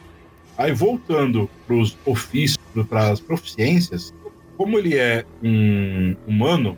[0.56, 2.58] Aí, voltando para os ofícios,
[2.88, 4.14] para as proficiências,
[4.56, 6.76] como ele é um humano,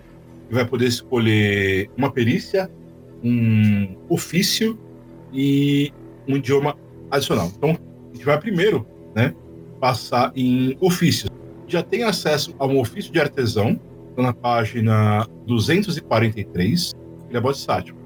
[0.49, 2.71] ele vai poder escolher uma perícia,
[3.25, 4.79] um ofício
[5.33, 5.93] e
[6.29, 6.77] um idioma
[7.11, 7.51] adicional.
[7.57, 7.77] Então,
[8.13, 9.35] a gente vai primeiro, né,
[9.81, 11.31] passar em ofícios.
[11.67, 13.81] Já tem acesso a um ofício de artesão,
[14.17, 16.93] na página 243,
[17.29, 17.97] ele é bodhisattva.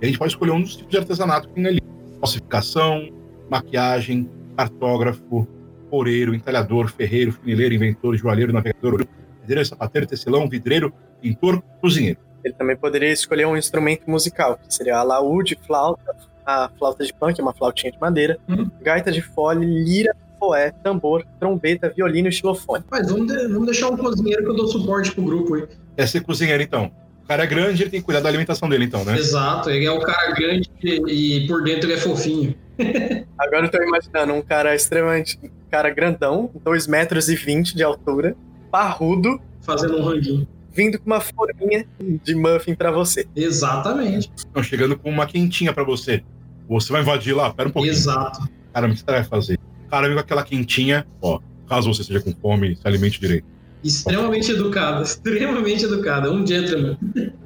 [0.00, 1.80] E a gente pode escolher um dos tipos de artesanato que tem ali.
[2.18, 3.08] Falsificação,
[3.48, 5.46] maquiagem, cartógrafo,
[5.88, 9.06] poureiro, entalhador, ferreiro, funileiro, inventor, joalheiro, navegador,
[9.40, 12.18] pedreiro, sapateiro, tecelão, vidreiro, pintor, cozinheiro.
[12.44, 17.12] Ele também poderia escolher um instrumento musical, que seria a laúde, flauta, a flauta de
[17.12, 18.70] pan, que é uma flautinha de madeira, uhum.
[18.80, 22.84] gaita de fole, lira, poé, tambor, trombeta, violino e xilofone.
[22.90, 25.68] Mas vamos, de, vamos deixar um cozinheiro que eu dou suporte pro grupo aí.
[25.96, 26.90] É ser cozinheiro, então.
[27.22, 29.16] O cara é grande, ele tem que cuidar da alimentação dele, então, né?
[29.16, 32.54] Exato, ele é o cara grande e por dentro ele é fofinho.
[33.38, 35.38] Agora eu tô imaginando um cara extremamente.
[35.42, 38.36] Um cara grandão, 2 metros e 20 de altura,
[38.70, 39.40] parrudo.
[39.60, 41.86] Fazendo um ranguinho vindo com uma forminha
[42.24, 43.26] de muffin para você.
[43.36, 44.30] Exatamente.
[44.36, 46.22] Estão chegando com uma quentinha para você.
[46.68, 47.52] Você vai invadir lá?
[47.52, 47.92] Pera um pouquinho.
[47.92, 48.48] Exato.
[48.72, 49.58] Cara, o que você vai fazer?
[49.90, 53.46] Cara, vem com aquela quentinha, ó, caso você esteja com fome, se alimente direito.
[53.84, 56.96] Extremamente educado, extremamente educado, um gentleman.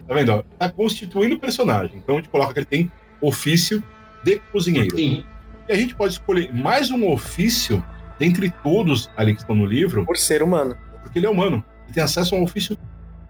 [0.07, 0.33] Tá vendo?
[0.33, 0.43] Ó?
[0.59, 1.97] Tá constituindo o personagem.
[1.97, 3.83] Então a gente coloca que ele tem ofício
[4.23, 4.97] de cozinheiro.
[4.97, 5.25] Sim.
[5.69, 7.85] E a gente pode escolher mais um ofício
[8.19, 10.05] dentre todos ali que estão no livro.
[10.05, 10.77] Por ser humano.
[11.03, 11.65] Porque ele é humano.
[11.87, 12.77] Ele tem acesso a um ofício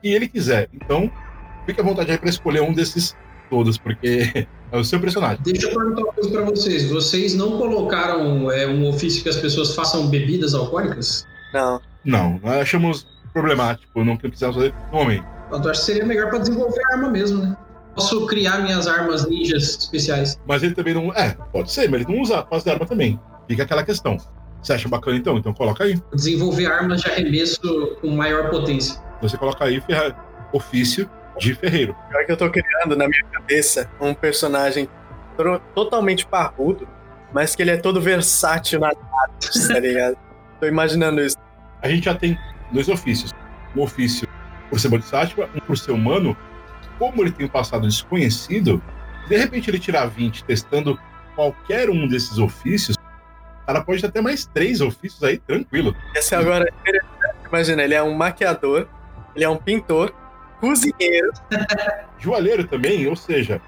[0.07, 0.69] que ele quiser.
[0.73, 1.11] Então,
[1.67, 3.17] fique à vontade aí para escolher um desses
[3.51, 5.41] todos, porque é o seu personagem.
[5.43, 6.89] Deixa eu perguntar uma coisa para vocês.
[6.89, 11.27] Vocês não colocaram é, um ofício que as pessoas façam bebidas alcoólicas?
[11.53, 11.81] Não.
[12.05, 15.27] Não, nós achamos problemático, não precisamos fazer no momento.
[15.51, 17.57] Eu acho que seria melhor para desenvolver a arma mesmo, né?
[17.95, 20.39] Posso criar minhas armas ninjas especiais.
[20.47, 21.13] Mas ele também não.
[21.15, 23.19] É, pode ser, mas ele não usa a arma também.
[23.49, 24.19] Fica aquela questão.
[24.63, 25.39] Você acha bacana então?
[25.39, 26.01] Então coloca aí.
[26.15, 29.01] Desenvolver armas de arremesso com maior potência.
[29.21, 30.17] Você coloca aí ferra...
[30.53, 31.09] ofício
[31.39, 31.95] de ferreiro.
[32.09, 34.89] Pior que eu tô criando na minha cabeça um personagem
[35.75, 36.89] totalmente parrudo,
[37.33, 40.17] mas que ele é todo versátil nas artes, tá ligado?
[40.59, 41.37] tô imaginando isso.
[41.83, 42.39] A gente já tem
[42.73, 43.33] dois ofícios.
[43.75, 44.27] Um ofício
[44.71, 46.37] por ser bodhisattva, um por ser humano.
[46.99, 48.83] Como ele tem um passado desconhecido,
[49.29, 50.99] de repente ele tirar 20 testando
[51.35, 52.97] qualquer um desses ofícios,
[53.67, 55.95] ela pode ter até mais três ofícios aí, tranquilo.
[56.15, 56.65] Esse agora,
[57.47, 58.89] imagina, ele é um maquiador,
[59.37, 60.13] ele é um pintor,
[60.61, 61.31] cozinheiro.
[62.19, 63.61] Joalheiro também, ou seja,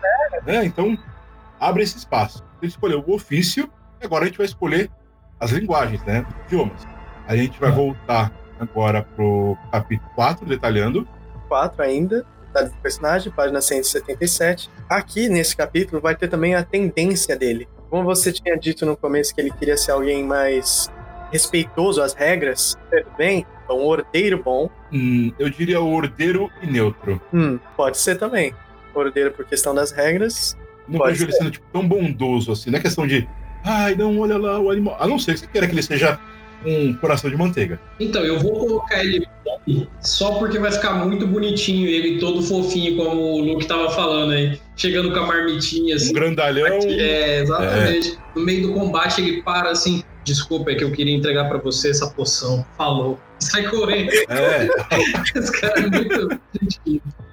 [0.45, 0.65] né?
[0.65, 0.99] Então,
[1.61, 2.43] abre esse espaço.
[2.61, 4.91] Ele escolheu o ofício, e agora a gente vai escolher
[5.39, 6.27] as linguagens, né?
[6.27, 6.87] Os idiomas.
[7.27, 11.07] A gente vai voltar agora pro capítulo 4, detalhando.
[11.49, 14.71] 4 ainda, detalhes do personagem, página 177.
[14.89, 17.69] Aqui, nesse capítulo, vai ter também a tendência dele.
[17.91, 20.91] Como você tinha dito no começo que ele queria ser alguém mais
[21.31, 24.71] respeitoso às regras, tudo bem, é um ordeiro bom.
[24.93, 27.21] Hum, eu diria ordeiro e neutro.
[27.33, 28.55] Hum, pode ser também.
[28.95, 30.57] Ordeiro por questão das regras.
[30.89, 33.29] Não vejo ele sendo tipo, tão bondoso assim, não é questão de.
[33.65, 34.97] Ai, não, olha lá o animal.
[34.99, 36.19] A não ser que você queira que ele seja
[36.65, 37.79] um coração de manteiga.
[38.01, 39.27] Então, eu vou colocar ele
[40.01, 44.59] só porque vai ficar muito bonitinho ele todo fofinho, como o Luke tava falando aí.
[44.77, 46.11] Chegando com a marmitinha assim.
[46.11, 46.67] Um grandalhão.
[46.67, 48.13] É, exatamente.
[48.13, 48.39] É.
[48.39, 50.03] No meio do combate ele para assim.
[50.25, 52.65] Desculpa, é que eu queria entregar para você essa poção.
[52.77, 53.19] Falou.
[53.39, 54.11] Sai correndo.
[54.29, 54.69] É.
[55.39, 56.41] Esse cara é muito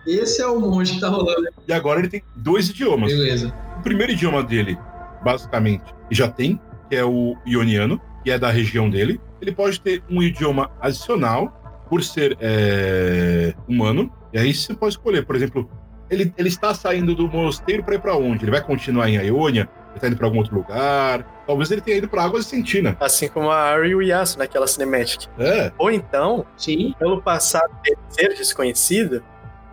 [0.05, 1.47] Esse é o monge que tá rolando.
[1.67, 3.11] E agora ele tem dois idiomas.
[3.11, 3.53] Beleza.
[3.79, 4.77] O primeiro idioma dele,
[5.23, 9.19] basicamente, já tem, que é o ioniano, que é da região dele.
[9.41, 14.11] Ele pode ter um idioma adicional por ser é, humano.
[14.33, 15.69] E aí você pode escolher, por exemplo,
[16.09, 18.43] ele, ele está saindo do mosteiro para ir para onde?
[18.43, 19.69] Ele vai continuar em Ionia?
[19.91, 21.34] Ele tá indo pra algum outro lugar.
[21.47, 22.97] Talvez ele tenha ido pra Águas de Sentina.
[22.99, 25.27] Assim como a Ari e o Yasuo naquela cinematic.
[25.37, 25.71] É.
[25.77, 26.93] Ou então, Sim.
[26.97, 29.23] pelo passado dele ser desconhecido,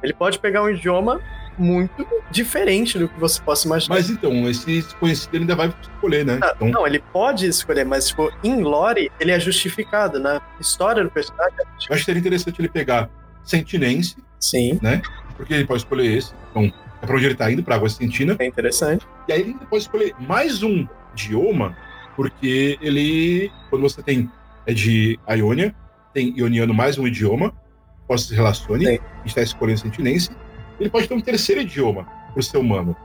[0.02, 1.20] ele pode pegar um idioma
[1.58, 3.94] muito diferente do que você possa imaginar.
[3.94, 6.38] Mas então, esse desconhecido ele ainda vai escolher, né?
[6.42, 11.02] Ah, Então, Não, ele pode escolher, mas tipo, em lore, ele é justificado, na história
[11.04, 11.54] do personagem.
[11.58, 13.08] é eu acho que seria interessante ele pegar
[13.44, 14.80] Sentinense, Sim,
[15.36, 16.32] porque ele pode escolher esse.
[16.50, 18.36] Então, é pra onde ele tá indo, pra Água Sentina.
[18.38, 19.06] é interessante.
[19.28, 21.76] E aí ele ainda pode escolher mais um idioma,
[22.16, 24.30] porque ele, quando você tem
[24.66, 25.74] é de Ionia,
[26.12, 27.52] tem ioniano mais um idioma,
[28.06, 28.98] pode se relacione, Sim.
[28.98, 30.30] a gente tá escolhendo sentinense,
[30.78, 32.96] ele pode ter um terceiro idioma pro ser humano.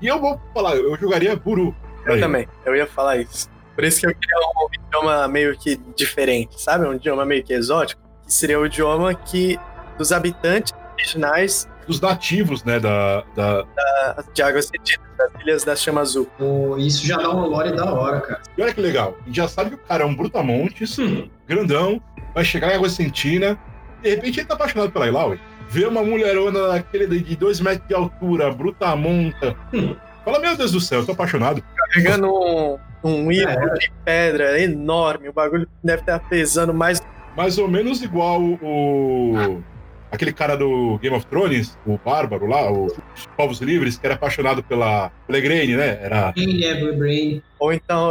[0.00, 1.74] E eu vou falar, eu jogaria Buru.
[2.04, 2.20] Eu ele.
[2.20, 3.48] também, eu ia falar isso.
[3.74, 6.86] Por isso que eu queria um idioma meio que diferente, sabe?
[6.86, 9.58] Um idioma meio que exótico, que seria o idioma que
[9.98, 13.62] dos habitantes originais Dos nativos, né, da, da...
[13.62, 16.26] da- de Águas Sentidas, das Ilhas da Chama Azul.
[16.36, 18.40] Pô, isso já dá uma lore da hora, cara.
[18.58, 21.28] E olha que legal, a gente já sabe que o cara é um brutamontes, Hum.
[21.46, 22.02] grandão,
[22.34, 23.56] vai chegar em Água Sentina,
[24.02, 25.38] de repente ele tá apaixonado pela Ilaui,
[25.68, 29.94] vê uma mulherona daquele de dois metros de altura, brutamonta, Hum.
[30.24, 31.62] fala, meu Deus do céu, eu tô apaixonado.
[31.94, 33.34] Pegando um, um É.
[33.36, 37.00] ídolo de pedra enorme, o bagulho deve estar pesando mais.
[37.36, 39.62] Mais ou menos igual o...
[40.10, 44.14] Aquele cara do Game of Thrones, o Bárbaro lá, o- os Povos Livres, que era
[44.14, 45.98] apaixonado pela, Igraine, né?
[46.00, 47.42] Era Quem é Blue Brain?
[47.58, 48.10] Ou então,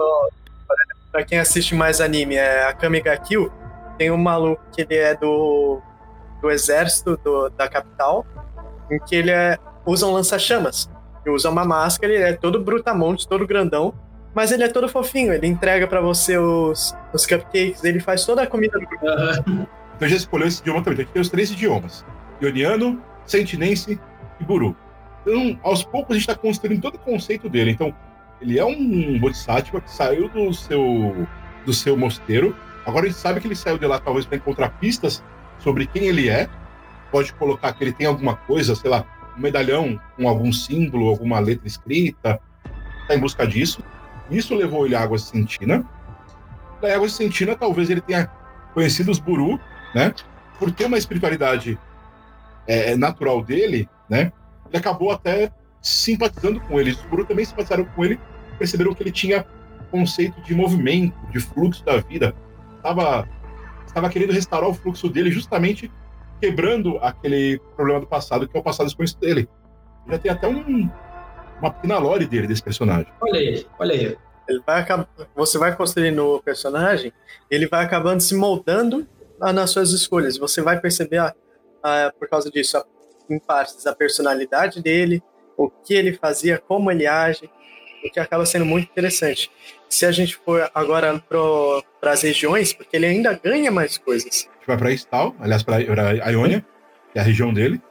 [1.12, 3.52] pra quem assiste mais anime, é a Kami ga Kill,
[3.98, 5.80] tem um maluco que ele é do,
[6.42, 8.26] do exército do- da capital,
[8.92, 10.90] em que ele é, usa um lança-chamas.
[11.26, 13.94] Ele usa uma máscara, ele é todo brutamonte, todo grandão,
[14.34, 18.42] mas ele é todo fofinho, ele entrega pra você os, os cupcakes, ele faz toda
[18.44, 19.08] a comida do grupo.
[19.08, 19.66] Aham.
[19.96, 21.02] Então já escolheu esse idioma também.
[21.02, 22.06] Então tem os três idiomas:
[22.42, 24.00] Ioniano, Sentinense
[24.40, 24.76] e Buru.
[25.22, 27.72] Então, aos poucos, a gente está construindo todo o conceito dele.
[27.72, 27.94] Então,
[28.40, 31.28] ele é um Bodhisattva que saiu do seu,
[31.66, 32.56] do seu mosteiro.
[32.86, 35.24] Agora a gente sabe que ele saiu de lá talvez para encontrar pistas
[35.58, 36.48] sobre quem ele é.
[37.12, 39.04] Pode colocar que ele tem alguma coisa, sei lá,
[39.36, 42.40] um medalhão com algum símbolo, alguma letra escrita.
[43.02, 43.82] Está em busca disso.
[44.30, 45.84] Isso levou ele à Água Sentina.
[46.82, 48.30] Da Água Sentina, talvez ele tenha
[48.74, 49.60] conhecido os Buru,
[49.96, 50.14] né?
[50.60, 51.80] Por ter uma espiritualidade
[52.68, 54.32] é, natural dele, né?
[54.68, 56.98] Ele acabou até simpatizando com eles.
[56.98, 58.20] Os Buru também simpatizaram com ele,
[58.60, 59.46] perceberam que ele tinha
[59.90, 62.36] conceito de movimento, de fluxo da vida.
[62.78, 63.28] Estava
[63.88, 65.90] estava querendo restaurar o fluxo dele, justamente
[66.42, 69.48] quebrando aquele problema do passado, que é o passado desconhecido dele.
[70.10, 70.90] Já tem até um,
[71.62, 73.08] uma pequena lore dele, desse personagem.
[73.22, 74.18] Olha aí, olha aí.
[74.50, 77.14] Ele vai acab- você vai construindo o personagem,
[77.50, 79.08] ele vai acabando se moldando
[79.42, 80.38] ah, nas suas escolhas.
[80.38, 81.34] Você vai perceber, ah,
[81.84, 82.86] ah, por causa disso, a-
[83.30, 85.22] em partes, a personalidade dele,
[85.58, 87.50] o que ele fazia, como ele age,
[88.06, 89.50] o que acaba sendo muito interessante.
[89.90, 91.24] Se a gente for agora
[92.00, 94.48] para as regiões, porque ele ainda ganha mais coisas.
[94.50, 96.64] A gente vai para Istal, aliás, para a Iônia,
[97.12, 97.82] que é a região dele,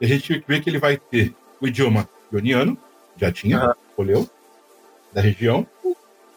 [0.00, 2.78] e a gente vê que ele vai ter o idioma ioniano,
[3.16, 3.74] já tinha, Aham.
[3.90, 4.30] escolheu,
[5.12, 5.66] da região.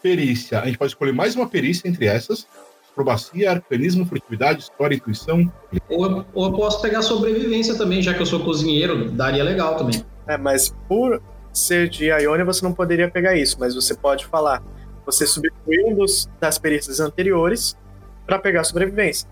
[0.02, 2.48] Perícia, a gente pode escolher mais uma perícia entre essas.
[2.92, 5.52] Acrobacia, arcanismo, furtividade, história, intuição.
[5.90, 9.76] Ou eu, ou eu posso pegar sobrevivência também, já que eu sou cozinheiro, daria legal
[9.76, 10.04] também.
[10.28, 11.22] É, mas por
[11.54, 14.62] ser de Ionia, você não poderia pegar isso, mas você pode falar.
[15.06, 17.76] Você substituiu um dos, das perícias anteriores
[18.26, 19.28] para pegar sobrevivência.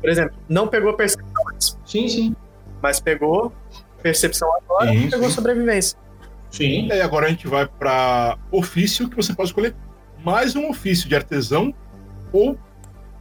[0.00, 2.36] Por exemplo, não pegou percepção antes, Sim, sim.
[2.80, 3.52] mas pegou
[4.00, 5.34] percepção agora e Sim, pegou sim.
[5.34, 5.98] sobrevivência.
[6.50, 6.86] Sim.
[6.86, 9.74] E aí agora a gente vai para ofício, que você pode escolher
[10.24, 11.74] mais um ofício de artesão
[12.32, 12.56] ou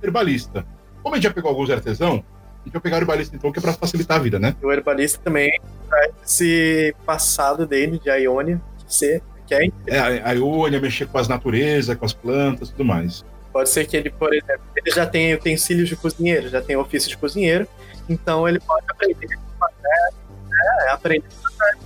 [0.02, 0.66] herbalista.
[1.02, 2.24] Como a gente já pegou alguns de artesão,
[2.62, 4.56] a gente vai pegar o herbalista então, que é para facilitar a vida, né?
[4.62, 5.50] O herbalista também
[5.89, 11.08] traz esse passado dele de Ionia, que, ser, que é, É, a a Iônia mexer
[11.08, 13.24] com as naturezas, com as plantas tudo mais.
[13.54, 17.10] pode ser que ele, por exemplo, ele já tem utensílios de cozinheiro, já tem ofício
[17.10, 17.68] de cozinheiro,
[18.10, 21.78] então ele pode aprender a fazer, é, aprender a fazer.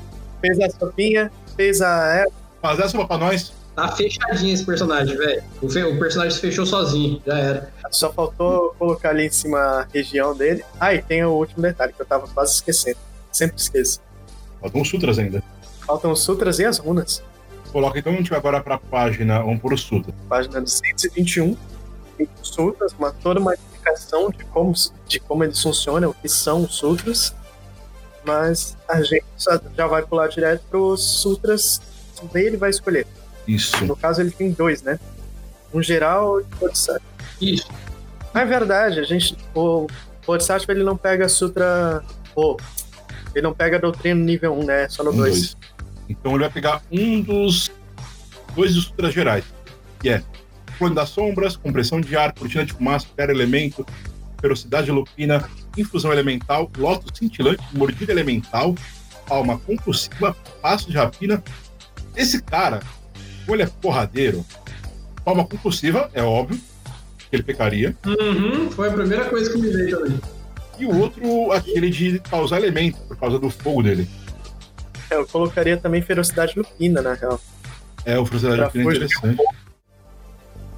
[0.41, 2.25] Fez a sopinha, fez a
[2.61, 3.53] Mas essa é para nós.
[3.75, 5.43] Tá fechadinho esse personagem, velho.
[5.61, 7.73] O, fe- o personagem se fechou sozinho, já era.
[7.89, 10.63] Só faltou colocar ali em cima a região dele.
[10.79, 12.97] Ah, e tem o último detalhe que eu tava quase esquecendo.
[13.31, 13.99] Sempre esqueço.
[14.59, 15.41] Faltam os sutras ainda.
[15.87, 17.23] Faltam os sutras e as runas.
[17.71, 20.13] Coloca então, a gente vai agora para a página, vamos por o sutra.
[20.27, 21.55] Página 221.
[22.17, 24.73] Tem os sutras, uma, toda uma explicação de como,
[25.07, 27.33] de como eles funcionam, o que são os sutras.
[28.25, 29.23] Mas a gente
[29.77, 31.81] já vai pular direto pros sutras
[32.31, 33.07] daí ele vai escolher.
[33.55, 33.85] Isso.
[33.85, 34.99] No caso, ele tem dois, né?
[35.73, 37.01] Um geral e um Bodhisattva.
[37.41, 37.67] Isso.
[38.33, 39.35] Ah, É verdade, a gente.
[39.55, 39.87] O
[40.25, 42.03] Bodhisattva ele não pega Sutra.
[42.35, 42.57] Ou.
[43.35, 44.89] ele não pega a doutrina nível 1, né?
[44.89, 45.29] Só no Um, 2.
[45.33, 45.57] dois.
[46.09, 47.71] Então ele vai pegar um dos
[48.55, 49.45] dois dos sutras gerais,
[49.99, 50.21] que é
[50.77, 53.85] Clone das Sombras, Compressão de Ar, Cortina de Fumaça, Terra Elemento,
[54.41, 58.75] Ferocidade Lupina, Infusão Elemental, Lotus Cintilante, Mordida Elemental,
[59.29, 61.41] Alma compulsiva, passo de rapina.
[62.15, 62.81] Esse cara,
[63.47, 64.45] ele é porradeiro,
[65.25, 66.59] alma compulsiva, é óbvio
[67.17, 67.95] que ele pecaria.
[68.05, 70.19] Uhum, foi a primeira coisa que me veio também.
[70.79, 74.07] E o outro, aquele de causar elemento, por causa do fogo dele.
[75.09, 77.39] É, eu colocaria também ferocidade lupina, na real.
[78.05, 79.41] É, o ferocidade lupina é interessante.
[79.41, 79.61] Um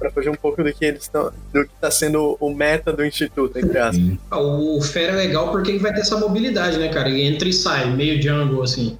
[0.04, 3.04] para fugir um pouco do que eles estão, do que está sendo o meta do
[3.04, 4.18] instituto, entre aspas.
[4.30, 7.08] Ah, o Fera é legal porque ele vai ter essa mobilidade, né, cara?
[7.08, 8.98] Ele entra e sai, meio jungle, assim.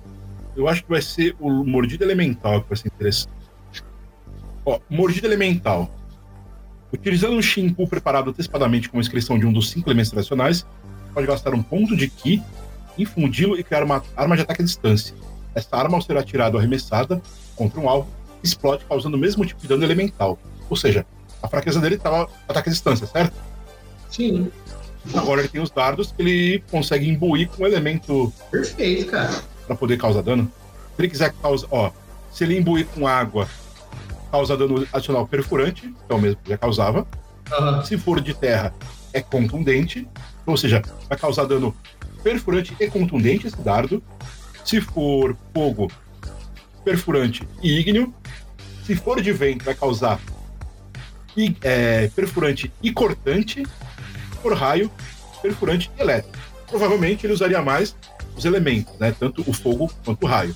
[0.57, 3.33] Eu acho que vai ser o Mordida Elemental que vai ser interessante.
[4.65, 5.91] Ó, Mordida Elemental.
[6.93, 10.65] Utilizando um Shinku preparado antecipadamente com a inscrição de um dos cinco elementos tradicionais,
[11.13, 12.43] pode gastar um ponto de Ki,
[12.97, 15.15] infundi-lo e criar uma arma de ataque à distância.
[15.55, 17.21] Esta arma, ao ser atirada ou arremessada
[17.57, 18.09] contra um alvo,
[18.43, 20.39] explode causando o mesmo tipo de dano elemental,
[20.69, 21.07] ou seja,
[21.43, 23.35] a fraqueza dele estava ataque à distância, certo?
[24.11, 24.51] Sim.
[25.15, 28.33] Agora ele tem os dardos que ele consegue imbuir com um elemento.
[28.51, 29.43] Perfeito, cara.
[29.67, 30.51] Pra poder causar dano.
[30.97, 31.67] Se ele quiser causar.
[31.71, 31.91] Ó,
[32.33, 33.47] se ele imbuir com água,
[34.35, 37.07] causa dano adicional perfurante, que é o mesmo que já causava.
[37.53, 37.85] Uhum.
[37.85, 38.75] Se for de terra,
[39.13, 40.09] é contundente.
[40.45, 41.75] Ou seja, vai causar dano
[42.21, 44.03] perfurante e contundente esse dardo.
[44.65, 45.89] Se for fogo,
[46.85, 48.13] perfurante e ígneo.
[48.85, 50.21] Se for de vento, vai causar
[51.37, 53.63] e, é, perfurante e cortante,
[54.43, 54.91] por raio,
[55.41, 56.37] perfurante e elétrico.
[56.67, 57.97] Provavelmente ele usaria mais
[58.37, 59.15] os elementos, né?
[59.17, 60.55] Tanto o fogo quanto o raio.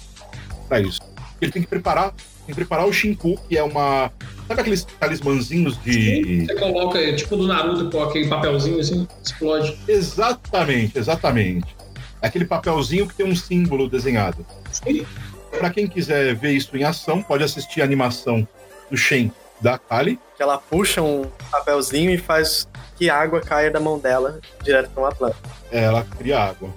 [0.69, 1.01] Para isso.
[1.41, 2.13] Ele tem que preparar,
[2.49, 4.11] tem que preparar o Shinku, que é uma.
[4.47, 6.47] Sabe aqueles talismãzinhos de.
[6.47, 9.79] Você coloca, tipo do Naruto, com aquele papelzinho assim, explode.
[9.87, 11.77] Exatamente, exatamente.
[12.23, 14.47] É aquele papelzinho que tem um símbolo desenhado.
[14.73, 15.05] Sim.
[15.51, 18.49] Para quem quiser ver isso em ação, pode assistir a animação
[18.91, 19.31] do Shen
[19.61, 20.19] da Kali.
[20.35, 24.89] Que ela puxa um papelzinho e faz que a água caia da mão dela direto
[24.91, 25.37] para uma planta.
[25.71, 26.71] É, ela cria água.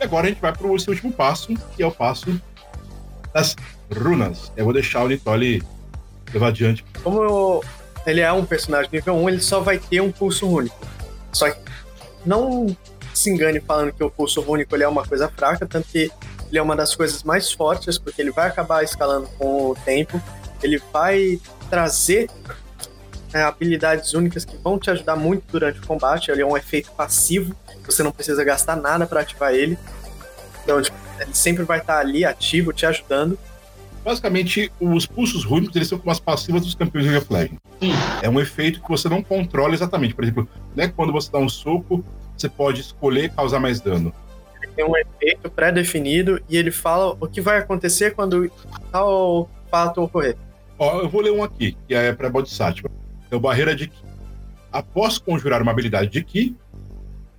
[0.00, 2.40] E agora a gente vai para esse último passo, que é o passo
[3.32, 3.54] das
[3.92, 4.52] runas.
[4.56, 5.62] Eu vou deixar o Nitoli
[6.32, 6.84] levar adiante.
[7.02, 7.62] Como
[8.06, 10.76] ele é um personagem nível 1, ele só vai ter um pulso único.
[11.32, 11.60] Só que
[12.24, 12.76] não
[13.14, 16.10] se engane falando que o pulso único ele é uma coisa fraca, tanto que
[16.48, 20.20] ele é uma das coisas mais fortes, porque ele vai acabar escalando com o tempo.
[20.62, 21.40] Ele vai
[21.70, 22.30] trazer
[23.32, 26.30] é, habilidades únicas que vão te ajudar muito durante o combate.
[26.30, 29.78] Ele é um efeito passivo, você não precisa gastar nada para ativar ele.
[30.62, 33.38] Então, tipo, ele sempre vai estar ali ativo, te ajudando.
[34.04, 37.28] Basicamente, os pulsos rúnicos eles são como as passivas dos campeões de of
[38.20, 40.14] É um efeito que você não controla exatamente.
[40.14, 42.04] Por exemplo, né, quando você dá um soco,
[42.36, 44.12] você pode escolher causar mais dano.
[44.60, 48.50] Ele tem um efeito pré-definido e ele fala o que vai acontecer quando
[48.90, 50.36] tal fato ocorrer.
[50.78, 52.90] Ó, eu vou ler um aqui, que é para Bodhisattva.
[53.30, 54.02] É o Barreira de Ki.
[54.72, 56.56] Após conjurar uma habilidade de Ki,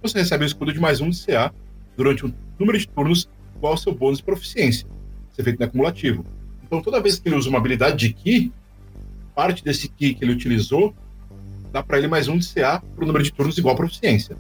[0.02, 1.54] você recebe um escudo de mais um de CA
[1.98, 4.88] durante um número de turnos igual ao seu bônus de proficiência.
[5.32, 6.26] Isso é feito no acumulativo.
[6.74, 8.52] Então, toda vez que ele usa uma habilidade de Ki,
[9.36, 10.92] parte desse Ki que ele utilizou
[11.72, 14.36] dá para ele mais um de CA para o número de turnos igual à proficiência.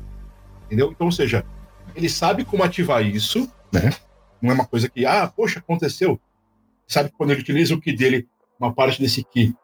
[0.65, 0.91] Entendeu?
[0.91, 1.45] Então, ou seja,
[1.95, 3.91] ele sabe como ativar isso, né?
[4.41, 6.19] Não é uma coisa que, ah, poxa, aconteceu.
[6.87, 8.27] Sabe que quando ele utiliza o Ki dele
[8.59, 9.55] uma parte desse Ki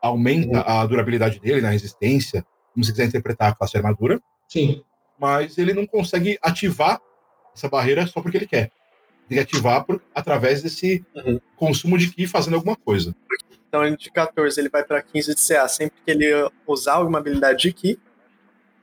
[0.00, 0.80] aumenta uhum.
[0.80, 4.22] a durabilidade dele, na né, resistência, como você quiser interpretar a classe armadura.
[4.48, 4.82] Sim.
[5.18, 6.98] Mas ele não consegue ativar
[7.54, 8.72] essa barreira só porque ele quer.
[9.30, 11.40] Tem que ativar por, através desse uhum.
[11.54, 13.14] consumo de Ki fazendo alguma coisa.
[13.68, 15.68] Então, de 14 ele vai para 15 de CA.
[15.68, 16.26] Sempre que ele
[16.66, 17.98] usar alguma habilidade de Ki,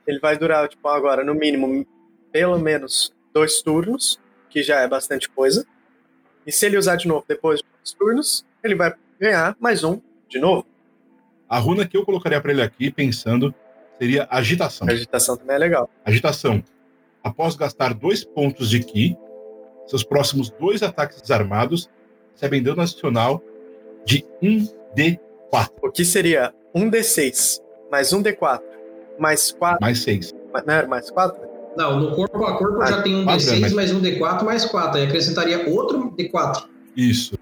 [0.06, 1.86] ele vai durar, tipo, agora, no mínimo,
[2.32, 4.18] pelo menos dois turnos,
[4.48, 5.66] que já é bastante coisa.
[6.46, 10.00] E se ele usar de novo depois de dois turnos, ele vai ganhar mais um
[10.30, 10.66] de novo.
[11.46, 13.54] A runa que eu colocaria para ele aqui, pensando,
[13.98, 14.88] seria agitação.
[14.88, 15.90] A agitação também é legal.
[16.06, 16.64] Agitação.
[17.22, 19.18] Após gastar dois pontos de Ki,
[19.88, 21.88] seus próximos dois ataques desarmados
[22.34, 23.42] recebem dano adicional
[24.04, 25.18] de 1d4.
[25.82, 27.60] O que seria 1d6
[27.90, 28.60] mais 1d4
[29.18, 29.78] mais 4.
[29.80, 30.34] Mais 6.
[30.66, 31.48] Não era mais 4?
[31.76, 34.98] Não, no corpo a corpo ah, já tem um D6 mais um D4 mais 4.
[34.98, 36.64] Aí acrescentaria outro D4.
[36.96, 37.38] Isso.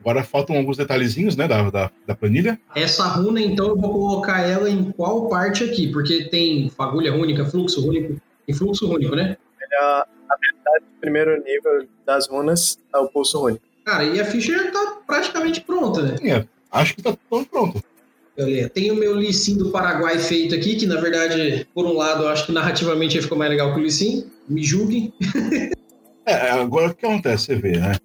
[0.00, 2.60] Agora faltam alguns detalhezinhos, né, da, da, da, planilha.
[2.76, 5.90] Essa runa, então, eu vou colocar ela em qual parte aqui?
[5.90, 9.38] Porque tem fagulha única, fluxo único e fluxo único, né?
[9.72, 13.64] É a habilidade do primeiro nível das runas é o pulso único.
[13.84, 16.16] Cara, e a ficha já tá praticamente pronta, né?
[16.16, 17.82] Sim, é, acho que tá tudo pronto.
[18.72, 22.28] Tem o meu Lissim do Paraguai feito aqui, que na verdade, por um lado, eu
[22.28, 24.28] acho que narrativamente ficou mais legal que o Lissim.
[24.48, 25.12] Me julguem.
[26.26, 27.96] é, agora o que acontece, você vê, né?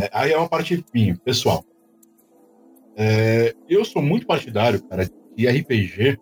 [0.00, 1.64] É, aí é uma parte minha, pessoal.
[2.96, 6.18] É, eu sou muito partidário, cara, de RPG.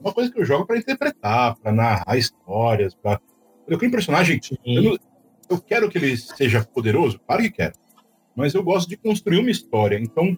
[0.00, 3.20] Uma coisa que eu jogo para interpretar, para narrar histórias, para
[3.68, 4.40] eu crio um personagem.
[4.64, 4.98] Eu não,
[5.48, 7.20] eu quero que ele seja poderoso?
[7.26, 7.74] Claro que quero.
[8.34, 9.98] Mas eu gosto de construir uma história.
[9.98, 10.36] Então,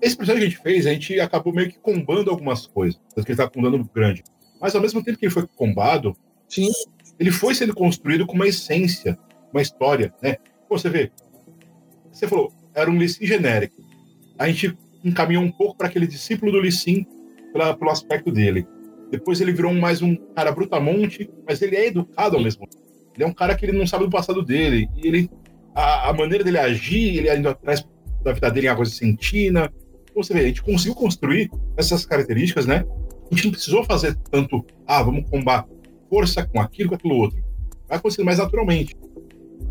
[0.00, 3.00] esse processo que a gente fez, a gente acabou meio que combando algumas coisas.
[3.14, 4.22] Porque ele tá com um dano grande.
[4.60, 6.16] Mas ao mesmo tempo que ele foi combado,
[6.48, 6.70] Sim.
[7.18, 9.18] ele foi sendo construído com uma essência,
[9.52, 10.36] uma história, né?
[10.68, 11.10] Você vê,
[12.10, 13.82] você falou, era um Lissin genérico.
[14.38, 17.06] A gente encaminhou um pouco para aquele discípulo do Lissin
[17.52, 18.66] pelo aspecto dele.
[19.12, 22.82] Depois ele virou mais um cara brutamonte, mas ele é educado ao mesmo tempo.
[23.14, 24.88] Ele é um cara que ele não sabe do passado dele.
[24.96, 25.30] E ele,
[25.74, 27.86] a, a maneira dele agir, ele indo atrás
[28.24, 29.70] da vida dele em águas de sentina.
[30.10, 32.86] Então, você vê, a gente conseguiu construir essas características, né?
[33.30, 35.70] A gente não precisou fazer tanto, ah, vamos combater
[36.08, 37.38] força com aquilo, com aquilo outro.
[37.86, 38.96] Vai acontecer mais naturalmente.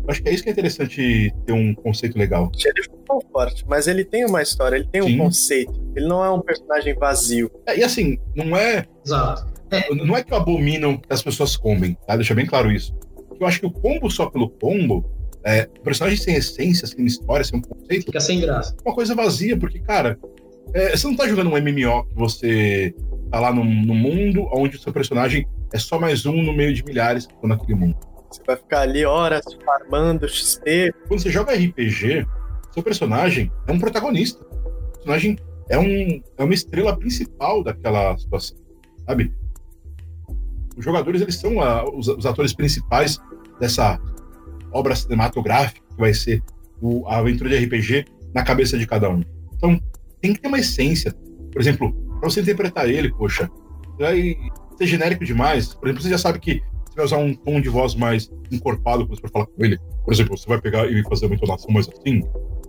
[0.06, 2.52] Acho que é isso que é interessante ter um conceito legal.
[2.64, 5.14] Ele ficou forte, mas ele tem uma história, ele tem Sim.
[5.14, 5.72] um conceito.
[5.94, 7.50] Ele não é um personagem vazio.
[7.66, 8.86] É, e assim, não é.
[9.04, 9.52] Exato.
[9.70, 9.94] É.
[9.94, 12.16] Não é que abominam que as pessoas comem, tá?
[12.16, 12.94] Deixa bem claro isso.
[13.40, 15.04] Eu acho que o combo só pelo combo,
[15.44, 18.06] é, o personagem sem essência, sem história, sem um conceito.
[18.06, 18.76] Fica sem graça.
[18.84, 20.18] Uma coisa vazia, porque, cara,
[20.74, 22.94] é, você não tá jogando um MMO que você
[23.30, 26.74] tá lá no, no mundo onde o seu personagem é só mais um no meio
[26.74, 27.96] de milhares que estão naquele mundo.
[28.30, 30.94] Você vai ficar ali horas farmando XP.
[31.08, 32.26] Quando você joga RPG,
[32.72, 34.44] seu personagem é um protagonista.
[34.44, 38.56] O personagem é, um, é uma estrela principal daquela situação,
[39.06, 39.32] sabe?
[40.76, 43.18] Os jogadores, eles são a, os, os, atores principais
[43.60, 44.00] dessa
[44.72, 46.42] obra cinematográfica que vai ser
[46.80, 49.22] o, a aventura de RPG na cabeça de cada um.
[49.54, 49.78] Então,
[50.20, 51.12] tem que ter uma essência.
[51.50, 53.50] Por exemplo, para você interpretar ele, poxa,
[53.98, 54.36] vai
[54.78, 55.74] ser genérico demais.
[55.74, 59.06] Por exemplo, você já sabe que você vai usar um tom de voz mais encorpado
[59.06, 59.78] quando você for falar com ele.
[60.04, 62.22] Por exemplo, você vai pegar e fazer uma entonação mais assim,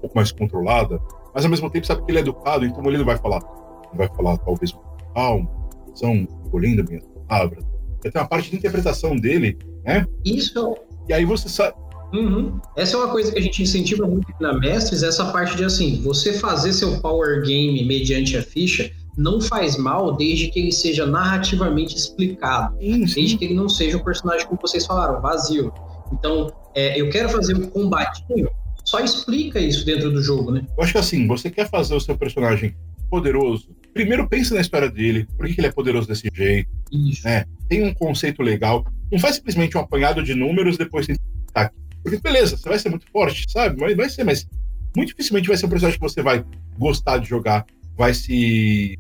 [0.04, 1.00] pouco mais controlada,
[1.34, 3.42] mas ao mesmo tempo sabe que ele é educado, então ele não vai falar.
[3.90, 4.76] Ele vai falar talvez
[5.16, 5.50] calmo,
[5.96, 7.64] são colhendo minhas palavras.
[8.02, 10.06] Tem uma parte de interpretação dele, né?
[10.26, 10.76] Isso.
[11.08, 11.78] E aí você sabe.
[12.14, 12.60] Uhum.
[12.76, 16.02] Essa é uma coisa que a gente incentiva muito na Mestres, essa parte de assim,
[16.04, 21.06] você fazer seu power game mediante a ficha não faz mal desde que ele seja
[21.06, 23.16] narrativamente explicado, sim, sim.
[23.16, 25.72] desde que ele não seja um personagem, como vocês falaram, vazio.
[26.12, 28.50] Então, é, eu quero fazer um combatinho,
[28.94, 30.64] só explica isso dentro do jogo, né?
[30.78, 32.76] Eu acho que assim, você quer fazer o seu personagem
[33.10, 37.26] poderoso, primeiro pensa na história dele, por que ele é poderoso desse jeito, isso.
[37.26, 37.46] né?
[37.68, 41.16] Tem um conceito legal, não faz simplesmente um apanhado de números depois tem
[41.50, 41.76] ataque.
[42.04, 43.82] Porque beleza, você vai ser muito forte, sabe?
[43.82, 44.48] Mas vai ser, mas
[44.96, 46.46] muito dificilmente vai ser um personagem que você vai
[46.78, 47.66] gostar de jogar,
[47.98, 49.00] vai se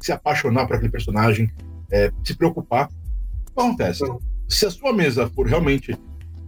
[0.00, 1.48] se apaixonar por aquele personagem,
[1.92, 2.88] é, se preocupar.
[2.88, 4.02] O que acontece?
[4.48, 5.96] Se a sua mesa for realmente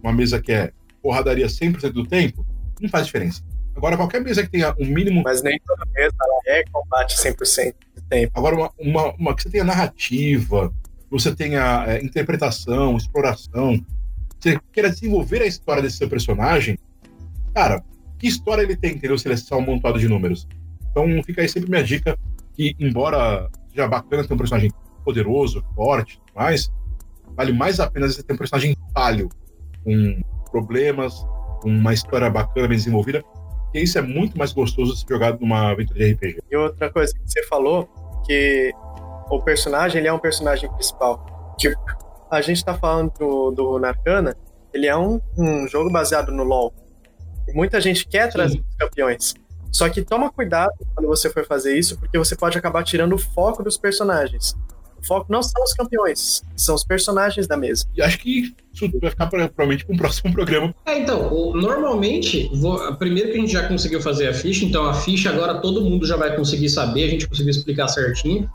[0.03, 2.45] uma mesa que é porradaria 100% do tempo,
[2.81, 3.41] não faz diferença.
[3.75, 5.21] Agora, qualquer mesa que tenha um mínimo.
[5.23, 6.15] Mas nem toda mesa
[6.47, 8.31] é combate 100% do tempo.
[8.35, 10.73] Agora, uma, uma, uma, que você tenha narrativa,
[11.09, 13.83] você tenha é, interpretação, exploração,
[14.39, 16.77] você queira desenvolver a história desse seu personagem,
[17.53, 17.83] cara,
[18.19, 19.17] que história ele tem, entendeu?
[19.17, 20.47] Se ele é só um montado de números.
[20.89, 22.17] Então, fica aí sempre minha dica
[22.53, 24.71] que, embora seja bacana ter um personagem
[25.03, 26.71] poderoso, forte mas
[27.35, 29.29] vale mais a pena você ter um personagem falho,
[29.83, 30.21] com
[30.51, 31.25] problemas,
[31.61, 33.23] com uma história bacana, bem desenvolvida,
[33.71, 36.39] que isso é muito mais gostoso de ser jogado numa aventura de RPG.
[36.51, 37.87] E outra coisa que você falou,
[38.25, 38.71] que
[39.29, 41.55] o personagem ele é um personagem principal.
[41.57, 41.79] Tipo,
[42.29, 44.35] a gente tá falando do, do Narcana,
[44.73, 46.73] ele é um, um jogo baseado no LoL.
[47.47, 49.33] E muita gente quer trazer os campeões.
[49.71, 53.17] Só que toma cuidado quando você for fazer isso, porque você pode acabar tirando o
[53.17, 54.55] foco dos personagens.
[55.01, 57.85] O foco não são os campeões, são os personagens da mesa.
[57.95, 60.73] E acho que isso vai ficar provavelmente para um próximo programa.
[60.85, 64.93] É, então, normalmente, vou, primeiro que a gente já conseguiu fazer a ficha, então a
[64.93, 68.49] ficha agora todo mundo já vai conseguir saber, a gente conseguiu explicar certinho.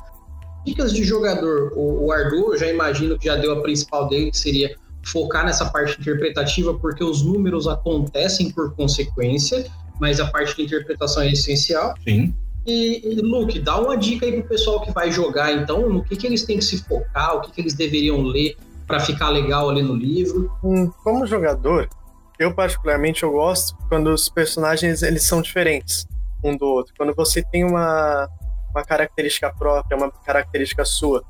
[0.65, 4.31] Dicas de jogador, o, o Ardu, eu já imagino que já deu a principal dele,
[4.31, 4.75] que seria
[5.05, 9.65] focar nessa parte interpretativa, porque os números acontecem por consequência
[10.01, 11.95] mas a parte de interpretação é essencial.
[12.07, 12.35] Sim.
[12.67, 16.27] E, Luke, dá uma dica aí pro pessoal que vai jogar, então, no que, que
[16.27, 18.57] eles têm que se focar, o que, que eles deveriam ler
[18.87, 20.51] para ficar legal ali no livro.
[20.63, 21.89] Hum, como jogador,
[22.39, 26.07] eu particularmente eu gosto quando os personagens eles são diferentes
[26.43, 26.93] um do outro.
[26.97, 28.29] Quando você tem uma,
[28.71, 31.25] uma característica própria, uma característica sua.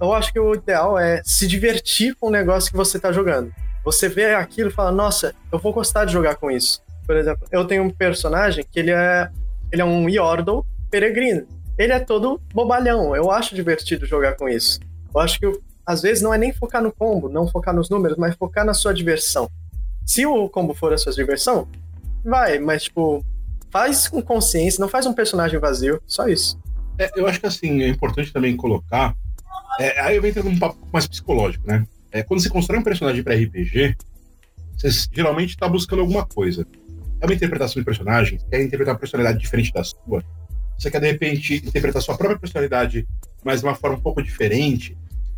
[0.00, 3.52] Eu acho que o ideal é se divertir com o negócio que você está jogando.
[3.84, 6.82] Você vê aquilo e fala, nossa, eu vou gostar de jogar com isso.
[7.06, 9.30] Por exemplo, eu tenho um personagem que ele é,
[9.72, 11.46] ele é um Yordle peregrino.
[11.78, 13.14] Ele é todo bobalhão.
[13.16, 14.78] Eu acho divertido jogar com isso.
[15.14, 18.16] Eu acho que às vezes não é nem focar no combo, não focar nos números,
[18.16, 19.50] mas focar na sua diversão.
[20.04, 21.68] Se o combo for a sua diversão,
[22.24, 23.24] vai, mas tipo,
[23.70, 26.58] faz com consciência, não faz um personagem vazio, só isso.
[26.98, 29.16] É, eu acho que assim, é importante também colocar.
[29.78, 31.86] É, aí eu entro num papo mais psicológico, né?
[32.12, 33.96] É, quando você constrói um personagem para RPG,
[34.76, 36.66] você geralmente está buscando alguma coisa.
[37.20, 40.24] É uma interpretação de personagem, quer interpretar uma personalidade diferente da sua.
[40.80, 43.06] Você quer, de repente, interpretar sua própria personalidade,
[43.44, 44.96] mas de uma forma um pouco diferente.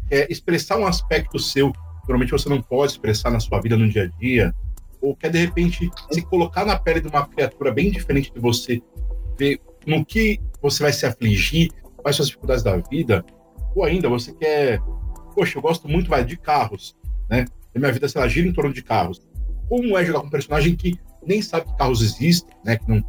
[0.09, 1.78] Quer expressar um aspecto seu que
[2.09, 4.55] normalmente você não pode expressar na sua vida no dia a dia.
[5.01, 8.80] Ou quer, de repente, se colocar na pele de uma criatura bem diferente de você,
[9.36, 13.24] ver no que você vai se afligir, quais são as dificuldades da vida.
[13.74, 14.80] Ou ainda, você quer.
[15.34, 16.95] Poxa, eu gosto muito de carros,
[17.28, 17.47] né?
[17.74, 19.20] A minha vida, lá, gira em torno de carros.
[19.68, 22.76] Como é jogar com um personagem que nem sabe que carros existem, né?
[22.76, 23.03] Que não,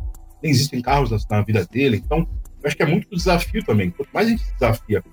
[0.43, 2.03] nem existem carros na, na vida dele.
[2.05, 2.27] Então,
[2.61, 3.89] eu acho que é muito desafio também.
[3.89, 5.03] Quanto mais a gente desafia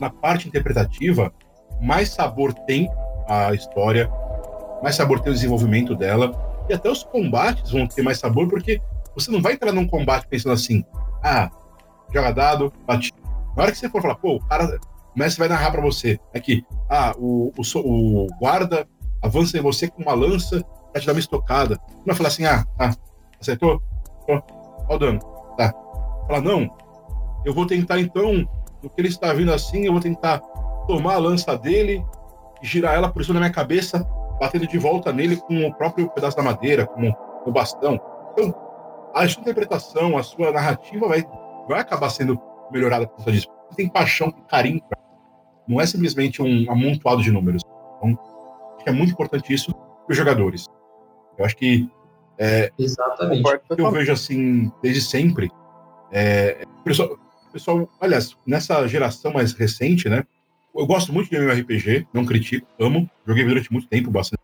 [0.00, 1.32] na parte interpretativa,
[1.80, 2.90] mais sabor tem
[3.28, 4.10] a história,
[4.82, 6.32] mais sabor tem o desenvolvimento dela.
[6.68, 8.80] E até os combates vão ter mais sabor, porque
[9.14, 10.84] você não vai entrar num combate pensando assim,
[11.22, 11.50] ah,
[12.12, 13.12] joga dado, bate.
[13.56, 14.78] Na hora que você for falar, pô, o cara,
[15.14, 18.86] o mestre vai narrar para você aqui, ah, o, o, o, guarda
[19.22, 20.62] avança em você com uma lança
[20.92, 21.78] pra te dar uma estocada.
[21.98, 22.92] Não vai falar assim, ah, ah
[23.40, 23.80] acertou?
[24.28, 24.40] Ó,
[24.88, 25.18] ó o dano.
[25.56, 25.72] Tá.
[26.26, 26.68] Fala, não,
[27.44, 28.48] eu vou tentar então,
[28.82, 30.38] no que ele está vindo assim, eu vou tentar
[30.86, 32.04] tomar a lança dele
[32.62, 34.06] e girar ela por cima da minha cabeça,
[34.40, 37.12] batendo de volta nele com o próprio pedaço da madeira, com
[37.46, 38.00] o bastão.
[38.32, 38.54] Então,
[39.14, 41.24] a sua interpretação, a sua narrativa vai,
[41.68, 43.48] vai acabar sendo melhorada por conta disso.
[43.68, 44.82] Você tem paixão, carinho.
[45.66, 47.62] Não é simplesmente um amontoado de números.
[47.98, 48.18] Então,
[48.74, 50.66] acho que é muito importante isso para os jogadores.
[51.38, 51.88] Eu acho que.
[52.38, 53.46] É, Exatamente.
[53.46, 55.50] O que eu vejo assim, desde sempre.
[56.10, 57.18] É, pessoal,
[57.52, 60.24] pessoal, aliás, nessa geração mais recente, né?
[60.74, 63.08] Eu gosto muito de MMORPG, não critico, amo.
[63.26, 64.42] Joguei durante muito tempo, bastante.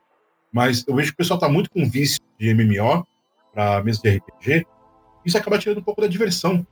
[0.53, 3.07] Mas eu vejo que o pessoal está muito com vício de MMO
[3.53, 4.66] para mesa de RPG.
[5.24, 6.66] Isso acaba tirando um pouco da diversão.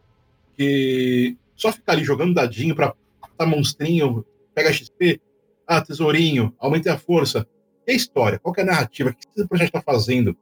[0.56, 5.20] Que só ficar ali jogando dadinho para matar monstrinho, pega XP,
[5.66, 7.46] ah, tesourinho, aumente a força.
[7.86, 8.38] E a história?
[8.38, 9.10] Qual é a narrativa?
[9.10, 10.36] O que esse projeto está fazendo?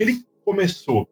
[0.00, 1.06] Que ele começou?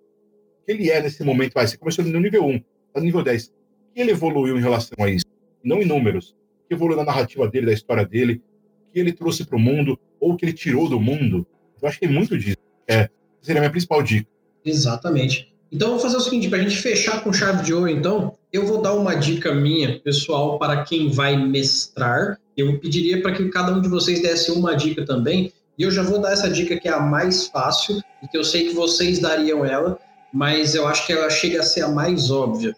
[0.65, 1.53] Que ele é nesse momento?
[1.53, 2.65] Vai, você começou no nível 1, está
[2.97, 3.49] no nível 10.
[3.49, 3.51] O
[3.95, 5.27] que ele evoluiu em relação a isso?
[5.63, 6.35] Não em números.
[6.67, 8.41] Que evoluiu na narrativa dele, da história dele?
[8.91, 10.01] Que ele trouxe para o mundo?
[10.19, 11.47] Ou que ele tirou do mundo?
[11.83, 12.57] Eu acho que tem muito disso.
[12.89, 13.11] É,
[13.43, 14.27] seria a minha principal dica.
[14.65, 15.55] Exatamente.
[15.71, 18.65] Então, vou fazer o seguinte, para a gente fechar com chave de ouro, então, eu
[18.65, 22.41] vou dar uma dica minha, pessoal, para quem vai mestrar.
[22.57, 25.53] Eu pediria para que cada um de vocês desse uma dica também.
[25.79, 28.43] E eu já vou dar essa dica que é a mais fácil, e que eu
[28.43, 29.99] sei que vocês dariam ela,
[30.33, 32.75] mas eu acho que ela chega a ser a mais óbvia.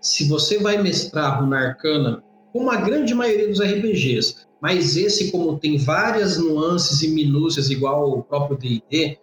[0.00, 5.58] Se você vai mestrar Runa Arcana, como a grande maioria dos RPGs, mas esse, como
[5.58, 9.18] tem várias nuances e minúcias, igual o próprio DD,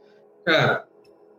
[0.45, 0.85] cara,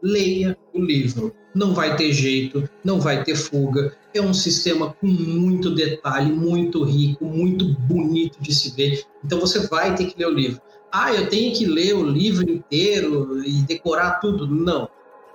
[0.02, 1.34] leia o livro.
[1.54, 3.94] Não vai ter jeito, não vai ter fuga.
[4.14, 9.04] É um sistema com muito detalhe, muito rico, muito bonito de se ver.
[9.22, 10.60] Então você vai ter que ler o livro.
[10.92, 14.46] Ah, eu tenho que ler o livro inteiro e decorar tudo?
[14.46, 14.86] Não.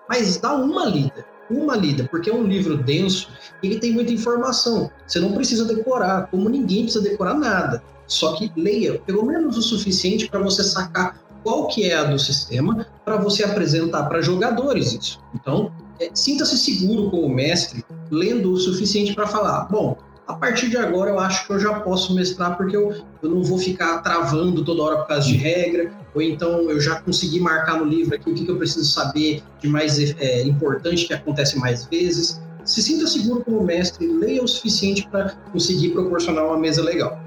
[0.08, 3.30] Mas dá uma lida, uma lida, porque é um livro denso
[3.64, 4.92] e ele tem muita informação.
[5.08, 7.84] Você não precisa decorar, como ninguém precisa decorar nada.
[8.06, 12.20] Só que leia pelo menos o suficiente para você sacar qual que é a do
[12.20, 15.20] sistema para você apresentar para jogadores isso.
[15.34, 19.98] Então, é, sinta-se seguro como mestre, lendo o suficiente para falar, bom,
[20.28, 23.42] a partir de agora eu acho que eu já posso mestrar porque eu, eu não
[23.42, 27.78] vou ficar travando toda hora por causa de regra, ou então eu já consegui marcar
[27.78, 31.58] no livro aqui o que, que eu preciso saber de mais é, importante que acontece
[31.58, 32.42] mais vezes.
[32.66, 37.18] Se sinta seguro como mestre, leia o suficiente para conseguir proporcionar uma mesa legal.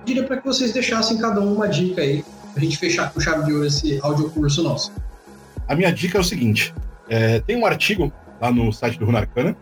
[0.00, 2.22] Eu diria para que vocês deixassem cada um uma dica aí
[2.54, 4.92] a gente fechar com chave de ouro esse audiocurso nosso?
[5.66, 6.74] A minha dica é o seguinte:
[7.08, 9.56] é, tem um artigo lá no site do Runarcana,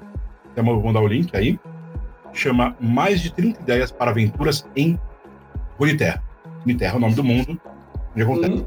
[0.54, 1.58] que vou mandar o link aí,
[2.32, 4.98] chama Mais de 30 ideias para aventuras em
[5.78, 6.22] Runeterra.
[6.60, 7.60] Runeterra é o nome do mundo
[8.12, 8.54] onde acontece.
[8.54, 8.66] Hum.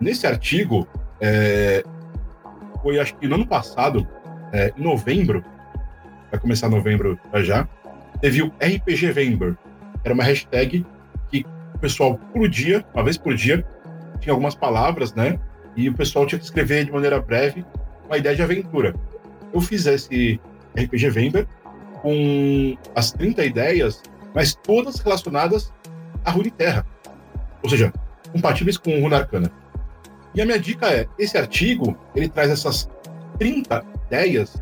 [0.00, 0.86] Nesse artigo,
[1.20, 1.84] é,
[2.82, 4.06] foi acho que no ano passado,
[4.52, 5.44] é, em novembro,
[6.30, 7.68] vai começar novembro já já,
[8.20, 9.56] teve o RPG Vember.
[10.04, 10.84] Era uma hashtag
[11.82, 13.66] pessoal, por dia, uma vez por dia,
[14.20, 15.38] tinha algumas palavras, né?
[15.74, 17.66] E o pessoal tinha que escrever de maneira breve
[18.06, 18.94] uma ideia de aventura.
[19.52, 20.40] Eu fiz esse
[20.76, 21.46] RPG Vember
[22.02, 24.02] com as 30 ideias,
[24.34, 25.72] mas todas relacionadas
[26.24, 26.84] a Runeterra.
[27.62, 27.92] Ou seja,
[28.32, 29.50] compatíveis com Runa Arcana.
[30.34, 32.88] E a minha dica é, esse artigo, ele traz essas
[33.38, 34.60] 30 ideias,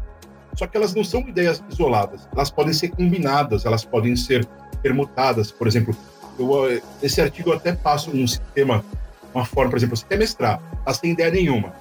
[0.55, 2.29] só que elas não são ideias isoladas.
[2.33, 4.45] Elas podem ser combinadas, elas podem ser
[4.83, 5.51] permutadas.
[5.51, 5.97] Por exemplo,
[6.39, 8.85] eu, esse artigo eu até passo um sistema,
[9.33, 11.73] uma forma, por exemplo, você quer mestrar, tá sem ideia nenhuma.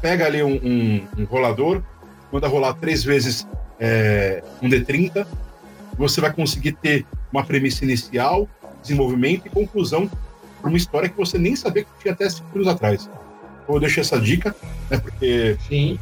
[0.00, 1.82] Pega ali um, um, um rolador,
[2.32, 3.46] manda rolar três vezes
[3.80, 5.26] é, um D30,
[5.96, 8.48] você vai conseguir ter uma premissa inicial,
[8.82, 10.10] desenvolvimento e conclusão
[10.60, 13.08] para uma história que você nem sabia que tinha até cinco anos atrás.
[13.62, 14.54] Então eu deixo essa dica,
[14.90, 14.98] né?
[14.98, 15.98] Porque Sim.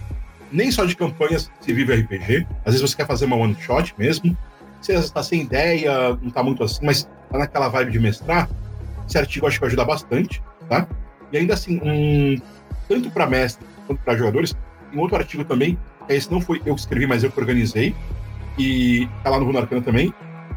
[0.50, 2.46] nem só de campanhas se vive RPG.
[2.64, 4.36] Às vezes você quer fazer uma one shot mesmo.
[4.80, 8.48] Você está sem ideia, não está muito assim, mas está naquela vibe de mestrar.
[9.08, 10.86] Esse artigo acho que vai ajudar bastante, tá?
[11.32, 12.40] E ainda assim, um,
[12.88, 14.54] tanto para mestre quanto para jogadores,
[14.90, 15.78] tem outro artigo também,
[16.08, 17.94] esse não foi eu que escrevi, mas eu que organizei,
[18.58, 20.12] e tá lá no Runarcana também,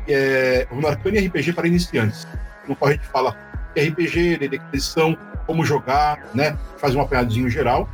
[0.08, 2.28] é Runarcana e RPG para iniciantes,
[2.68, 3.36] no qual a gente fala
[3.76, 6.58] RPG, de aquisição, como jogar, né?
[6.78, 7.90] Faz um apanhadozinho geral.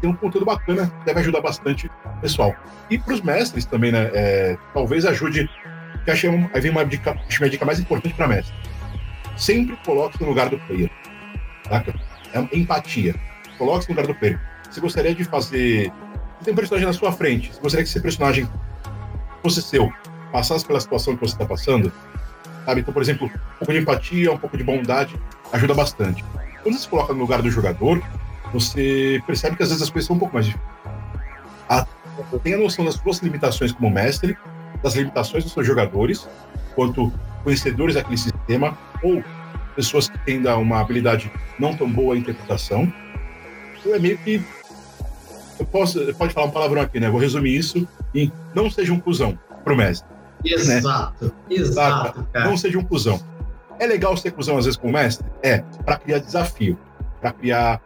[0.00, 2.54] Tem um conteúdo bacana, deve ajudar bastante o pessoal.
[2.90, 4.10] E para os mestres também, né?
[4.12, 5.48] É, talvez ajude.
[6.04, 8.54] Que achei, aí vem uma dica, uma dica mais importante para mestre.
[9.36, 10.90] Sempre coloque no lugar do player.
[11.68, 11.94] Saca?
[12.34, 13.14] É empatia.
[13.56, 14.40] Coloque no lugar do player.
[14.68, 15.92] Você gostaria de fazer.
[16.44, 17.52] Tem um personagem na sua frente.
[17.52, 18.48] Você gostaria que esse personagem
[19.42, 19.92] fosse seu,
[20.30, 21.92] passasse pela situação que você está passando,
[22.64, 22.80] sabe?
[22.80, 25.18] Então, por exemplo, um pouco de empatia, um pouco de bondade
[25.52, 26.24] ajuda bastante.
[26.62, 28.02] Quando você se coloca no lugar do jogador,
[28.52, 30.72] você percebe que às vezes as coisas são um pouco mais difíceis.
[31.68, 31.86] A,
[32.42, 34.36] tem a noção das suas limitações como mestre,
[34.82, 36.28] das limitações dos seus jogadores,
[36.74, 37.12] quanto
[37.42, 39.22] conhecedores daquele sistema, ou
[39.74, 42.92] pessoas que têm uma habilidade não tão boa em interpretação.
[43.78, 44.42] Então é meio que.
[45.64, 47.10] Posso, pode falar um palavrão aqui, né?
[47.10, 50.08] vou resumir isso em não seja um cuzão pro mestre.
[50.44, 51.32] Exato, né?
[51.50, 52.48] exato, cara.
[52.48, 53.20] Não seja um cuzão.
[53.78, 55.26] É legal ser cuzão às vezes com o mestre?
[55.42, 56.78] É, para criar desafio,
[57.20, 57.80] para criar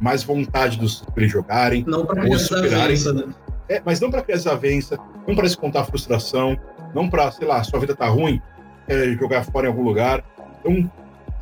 [0.00, 3.24] mais vontade dos eles jogarem, não para criar desavença, né?
[3.68, 6.58] É, mas não para criar desavença, não para descontar frustração,
[6.94, 8.40] não para, sei lá, sua vida tá ruim,
[8.86, 10.24] quer jogar fora em algum lugar.
[10.60, 10.90] Então,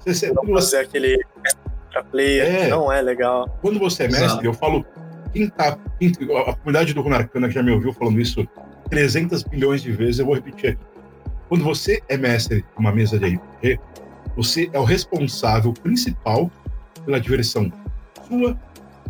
[0.04, 1.24] você, não você aquele
[1.90, 3.48] pra player, é, não é legal.
[3.60, 4.44] Quando você é mestre, Exato.
[4.44, 4.84] eu falo,
[5.50, 6.12] tá, quem,
[6.46, 8.46] a comunidade do Runarcana já me ouviu falando isso
[8.88, 10.82] 300 bilhões de vezes, eu vou repetir aqui.
[11.48, 13.80] Quando você é mestre de uma mesa de RPG,
[14.36, 16.50] você é o responsável principal
[17.04, 17.72] pela diversão
[18.28, 18.58] sua,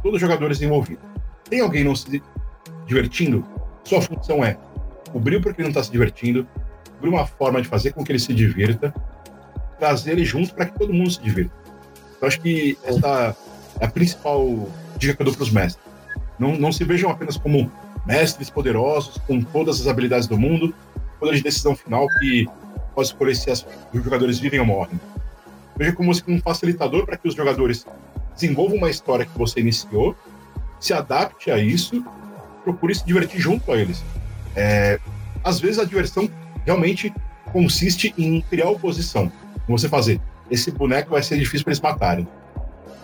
[0.03, 1.05] todos os jogadores envolvidos.
[1.49, 2.23] Tem alguém não se
[2.87, 3.45] divertindo?
[3.85, 4.57] Sua função é
[5.11, 6.47] cobrir o porquê não está se divertindo,
[6.95, 8.95] cobrir uma forma de fazer com que ele se divirta,
[9.79, 11.53] trazer ele junto para que todo mundo se divirta.
[12.21, 13.37] Eu acho que essa
[13.81, 15.88] é a principal dica que eu dou para os mestres.
[16.39, 17.71] Não, não se vejam apenas como
[18.07, 20.75] mestres poderosos, com todas as habilidades do mundo,
[21.19, 22.47] poder de decisão final que
[22.95, 24.99] pode escolher se as, os jogadores vivem ou morrem.
[25.77, 27.87] Veja como um facilitador para que os jogadores
[28.35, 30.17] desenvolvam uma história que você iniciou,
[30.81, 32.05] se adapte a isso,
[32.65, 34.03] procure se divertir junto a eles.
[34.57, 34.99] É,
[35.45, 36.29] às vezes a diversão
[36.65, 37.13] realmente
[37.53, 39.31] consiste em criar oposição.
[39.69, 40.21] Você fazer,
[40.51, 42.29] esse boneco vai ser difícil para eles matarem.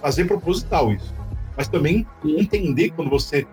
[0.01, 1.15] Fazer proposital isso.
[1.57, 3.47] Mas também entender quando você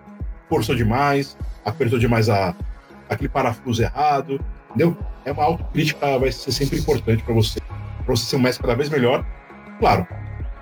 [0.48, 2.54] forçou demais, apertou demais a,
[3.08, 4.40] aquele parafuso errado,
[4.70, 4.96] entendeu?
[5.24, 7.60] É uma autocrítica, vai ser sempre importante para você
[8.04, 9.24] para você ser um mestre cada vez melhor.
[9.78, 10.06] Claro,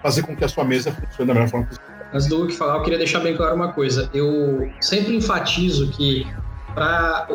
[0.03, 1.91] fazer com que a sua mesa funcione da melhor forma possível.
[2.13, 4.11] Antes do que falar, eu queria deixar bem claro uma coisa.
[4.13, 6.27] Eu sempre enfatizo que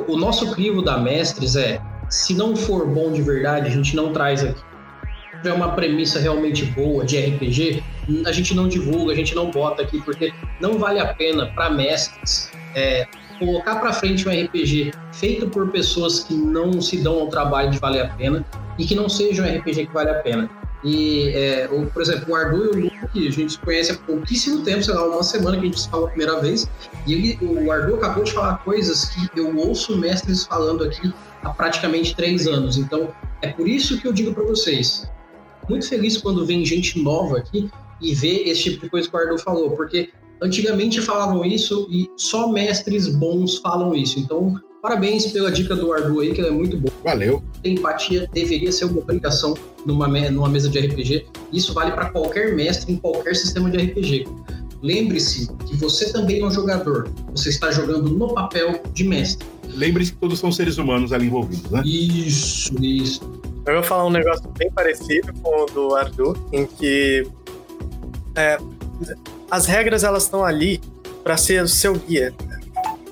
[0.08, 4.14] o nosso crivo da Mestres é se não for bom de verdade, a gente não
[4.14, 4.62] traz aqui.
[5.46, 7.84] É uma premissa realmente boa de RPG,
[8.26, 11.70] a gente não divulga, a gente não bota aqui, porque não vale a pena para
[11.70, 13.08] mestres é,
[13.40, 17.80] colocar para frente um RPG feito por pessoas que não se dão ao trabalho de
[17.80, 18.46] valer a pena
[18.78, 20.50] e que não seja um RPG que vale a pena.
[20.84, 24.64] E, é, ou, por exemplo, o Ardu e o Luke, a gente conhece há pouquíssimo
[24.64, 26.70] tempo, sei lá, uma semana que a gente se falou a primeira vez,
[27.08, 31.12] e ele, o Ardu acabou de falar coisas que eu ouço mestres falando aqui
[31.44, 32.78] há praticamente três anos.
[32.78, 33.10] Então,
[33.42, 35.10] é por isso que eu digo para vocês,
[35.70, 37.70] muito feliz quando vem gente nova aqui
[38.02, 40.10] e vê esse tipo de coisa que o Ardu falou, porque
[40.42, 44.20] antigamente falavam isso e só mestres bons falam isso.
[44.20, 46.94] Então, Parabéns pela dica do Ardu aí, que ela é muito boa.
[47.04, 47.44] Valeu.
[47.64, 51.26] Empatia deveria ser uma obrigação numa, numa mesa de RPG.
[51.52, 54.28] Isso vale para qualquer mestre em qualquer sistema de RPG.
[54.84, 57.12] Lembre-se que você também é um jogador.
[57.32, 59.48] Você está jogando no papel de mestre.
[59.70, 61.82] Lembre-se que todos são seres humanos ali envolvidos, né?
[61.84, 63.22] Isso, isso.
[63.66, 67.28] Eu vou falar um negócio bem parecido com o do Ardu, em que
[68.36, 68.58] é,
[69.50, 70.80] as regras elas estão ali
[71.24, 72.34] para ser o seu guia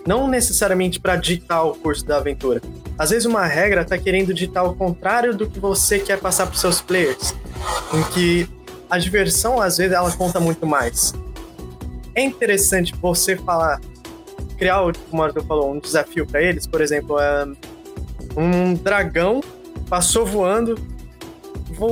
[0.05, 2.61] não necessariamente para ditar o curso da aventura.
[2.97, 6.55] Às vezes uma regra está querendo ditar o contrário do que você quer passar para
[6.55, 7.33] seus players,
[7.93, 8.47] em que
[8.89, 11.13] a diversão às vezes ela conta muito mais.
[12.13, 13.81] É interessante você falar,
[14.57, 14.79] criar,
[15.09, 17.45] como o Arthur falou, um desafio para eles, por exemplo, é
[18.37, 19.41] um dragão
[19.93, 20.75] passou voando,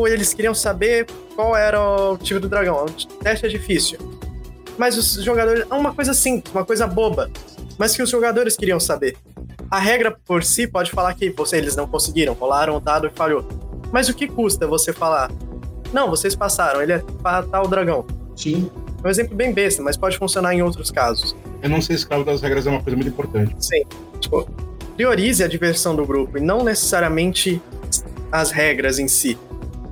[0.08, 2.84] eles queriam saber qual era o tipo do dragão.
[2.84, 2.88] O
[3.24, 4.00] teste é difícil.
[4.76, 5.68] Mas os jogadores.
[5.70, 7.30] É uma coisa simples, uma coisa boba
[7.78, 9.18] mas que os jogadores queriam saber.
[9.70, 13.10] A regra por si pode falar que você, eles não conseguiram, rolaram o dado e
[13.10, 13.48] falhou.
[13.92, 15.32] Mas o que custa você falar?
[15.94, 17.04] Não, vocês passaram, ele é
[17.52, 18.06] tal dragão.
[18.36, 18.70] Sim.
[19.04, 21.36] É um exemplo bem besta, mas pode funcionar em outros casos.
[21.62, 23.56] Eu não ser escravo das regras é uma coisa muito importante.
[23.60, 23.84] Sim.
[24.20, 24.48] Tipo,
[24.96, 27.62] priorize a diversão do grupo e não necessariamente
[28.32, 29.38] as regras em si.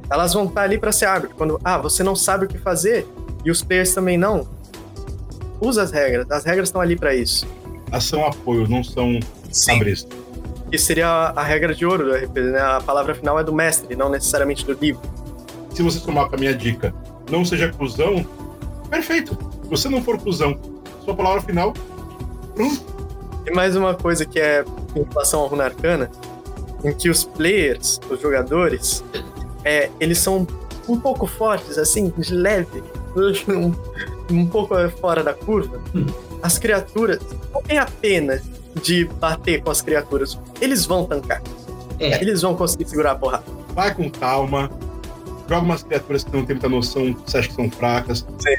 [0.09, 1.35] Elas vão estar ali para ser árbitro.
[1.35, 3.05] Quando, ah, você não sabe o que fazer
[3.45, 4.47] e os players também não.
[5.61, 6.29] Usa as regras.
[6.31, 7.47] As regras estão ali para isso.
[7.91, 9.19] Ação apoio, não são
[9.65, 10.17] cabristas.
[10.71, 12.61] Que seria a regra de ouro do RPG, né?
[12.61, 15.01] A palavra final é do mestre, não necessariamente do livro.
[15.73, 16.93] Se você tomar com a minha dica,
[17.29, 18.25] não seja cuzão,
[18.89, 19.37] perfeito.
[19.63, 20.59] Se você não for cuzão,
[21.03, 21.73] sua palavra final,
[22.53, 22.83] pronto.
[23.47, 24.63] E mais uma coisa que é
[24.95, 26.11] em relação ao Runa Arcana,
[26.83, 29.03] em que os players, os jogadores,
[29.63, 30.47] é, eles são
[30.87, 32.83] um pouco fortes, assim, de leve,
[33.47, 33.73] um,
[34.33, 35.81] um pouco fora da curva.
[36.41, 37.19] As criaturas
[37.53, 38.41] não tem a pena
[38.81, 40.39] de bater com as criaturas.
[40.61, 41.41] Eles vão tancar.
[41.99, 42.21] É.
[42.21, 43.43] Eles vão conseguir segurar a porrada.
[43.73, 44.71] Vai com calma.
[45.47, 48.25] Joga umas criaturas que não tem muita noção, que você acha que são fracas.
[48.39, 48.55] Sim.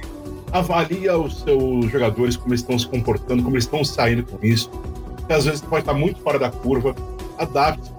[0.52, 4.68] Avalia os seus jogadores, como eles estão se comportando, como eles estão saindo com isso.
[5.16, 6.94] Porque às vezes pode estar muito fora da curva.
[7.38, 7.90] Adapte.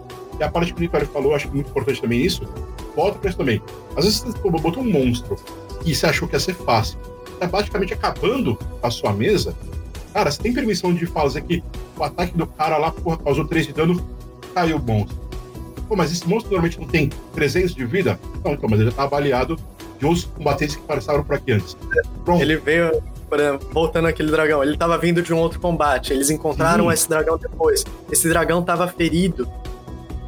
[0.41, 2.43] E a parte que o Nicole falou, acho que muito importante também isso.
[2.95, 3.61] Volta para isso também.
[3.95, 5.37] Às vezes você botou um monstro
[5.85, 6.99] e você achou que ia ser fácil.
[7.33, 9.55] Está praticamente acabando a sua mesa
[10.13, 11.63] Cara, você tem permissão de fazer que
[11.97, 14.05] o ataque do cara lá, porra, causou 3 de dano,
[14.53, 15.17] caiu o monstro.
[15.87, 18.19] Pô, mas esse monstro normalmente não tem 300 de vida?
[18.43, 19.57] Não, então, mas ele já tá avaliado
[19.99, 21.77] de uns combatentes que passaram por aqui antes.
[22.25, 22.41] Pronto.
[22.41, 23.01] Ele veio,
[23.71, 26.93] voltando aquele dragão, ele tava vindo de um outro combate, eles encontraram Sim.
[26.93, 27.83] esse dragão depois.
[28.11, 29.47] Esse dragão tava ferido.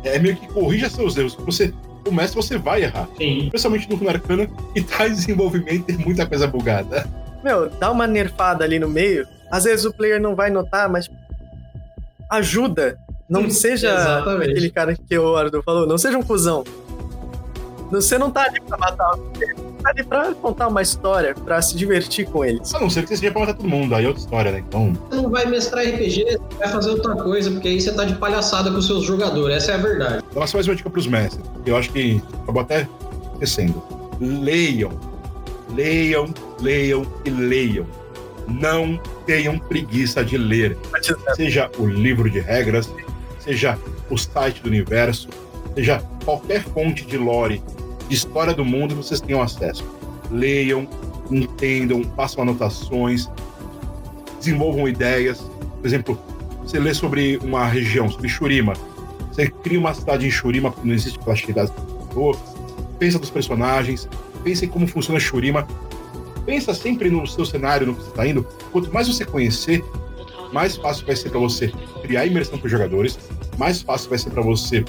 [0.04, 1.36] É meio que corrija seus erros.
[1.36, 1.74] Você
[2.04, 3.08] começa, você vai errar.
[3.18, 3.45] Sim.
[3.45, 7.08] Especialmente no Arcana, que tá em desenvolvimento e muita coisa bugada.
[7.43, 11.10] Meu, dá uma nerfada ali no meio, às vezes o player não vai notar, mas
[12.30, 12.97] ajuda.
[13.30, 14.51] Não seja Exatamente.
[14.51, 16.64] aquele cara que o Arthur falou, não seja um cuzão.
[17.91, 21.76] Você não tá ali pra matar você tá ali pra contar uma história, pra se
[21.76, 22.74] divertir com eles.
[22.74, 24.64] A não ser que você seja pra matar todo mundo, aí é outra história, né?
[24.68, 24.94] Então.
[25.10, 28.16] Você não vai mestrar RPG, você vai fazer outra coisa, porque aí você tá de
[28.16, 30.24] palhaçada com os seus jogadores, essa é a verdade.
[30.32, 31.44] Então, só mais uma dica pros mestres.
[31.66, 32.88] Eu acho que acabou até
[33.34, 33.84] esquecendo.
[34.20, 34.92] Leiam.
[35.76, 37.86] Leiam, leiam e leiam
[38.48, 40.78] não tenham preguiça de ler.
[41.36, 42.90] Seja o livro de regras,
[43.40, 43.78] seja
[44.10, 45.30] o site do universo,
[45.76, 47.62] seja qualquer fonte de lore,
[48.08, 49.84] de história do mundo vocês tenham acesso.
[50.32, 50.88] Leiam,
[51.30, 53.30] entendam, façam anotações,
[54.39, 55.39] desenvolvam ideias.
[55.80, 56.20] Por exemplo,
[56.62, 58.74] você lê sobre uma região, sobre Shurima.
[59.32, 61.72] Você cria uma cidade em Shurima, porque não existe aquela cidade.
[62.99, 64.08] Pensa dos personagens,
[64.43, 65.68] pensa em como funciona Shurima,
[66.45, 68.47] pensa sempre no seu cenário, no que você está indo.
[68.72, 69.84] Quanto mais você conhecer,
[70.54, 73.18] mais fácil vai ser para você criar imersão para os jogadores,
[73.58, 74.86] mais fácil vai ser para você,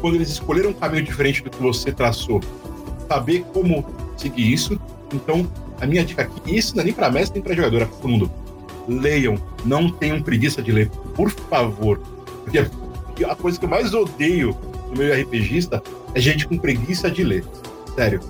[0.00, 2.40] quando eles escolheram um caminho diferente do que você traçou,
[3.08, 3.84] saber como
[4.16, 4.80] seguir isso.
[5.12, 5.46] Então,
[5.80, 8.30] a minha dica aqui, isso não é nem para mestre nem para jogador, é para.
[8.88, 12.00] Leiam, não tenham preguiça de ler, por favor.
[12.44, 12.58] Porque
[13.24, 14.56] a coisa que eu mais odeio
[14.90, 15.82] no meu RPGista
[16.14, 17.44] é gente com preguiça de ler.
[17.94, 18.20] Sério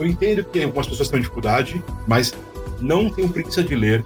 [0.00, 2.32] eu entendo que algumas pessoas têm dificuldade, mas
[2.80, 4.04] não tenham preguiça de ler,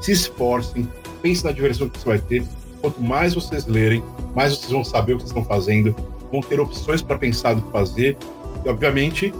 [0.00, 0.88] se esforcem,
[1.22, 2.44] pensem na diversão que você vai ter.
[2.80, 4.02] Quanto mais vocês lerem,
[4.34, 5.94] mais vocês vão saber o que vocês estão fazendo,
[6.34, 8.16] vão ter opções para pensar no que fazer,
[8.64, 9.32] e obviamente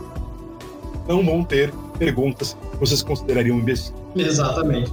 [1.09, 3.95] não vão ter perguntas que vocês considerariam imbecil.
[4.15, 4.93] Exatamente.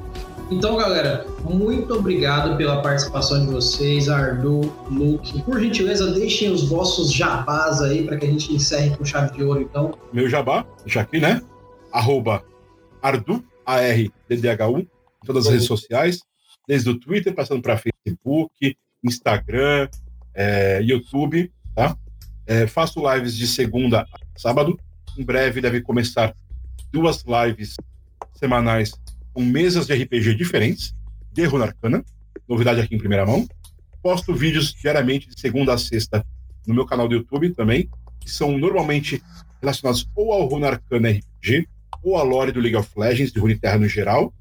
[0.50, 5.42] Então, galera, muito obrigado pela participação de vocês, Ardu, Luke.
[5.44, 9.44] Por gentileza, deixem os vossos jabás aí para que a gente encerre com chave de
[9.44, 9.94] ouro, então.
[10.12, 11.42] Meu jabá, já aqui, né?
[11.94, 12.44] Arroba
[13.02, 14.88] Ardu, A-R-D-D-H-U, em
[15.26, 16.20] todas as redes sociais,
[16.68, 19.88] desde o Twitter, passando para Facebook, Instagram,
[20.34, 21.98] é, YouTube, tá?
[22.46, 24.80] É, faço lives de segunda a sábado.
[25.18, 26.34] Em breve deve começar
[26.92, 27.76] duas lives
[28.34, 28.92] semanais
[29.34, 30.94] com mesas de RPG diferentes,
[31.32, 32.04] de Runarcana,
[32.48, 33.48] novidade aqui em primeira mão.
[34.02, 36.26] Posto vídeos diariamente, de segunda a sexta,
[36.66, 37.90] no meu canal do YouTube também,
[38.20, 39.22] que são normalmente
[39.62, 41.68] relacionados ou ao Runarcana RPG,
[42.04, 44.34] ou à lore do League of Legends, de Runeterra no geral.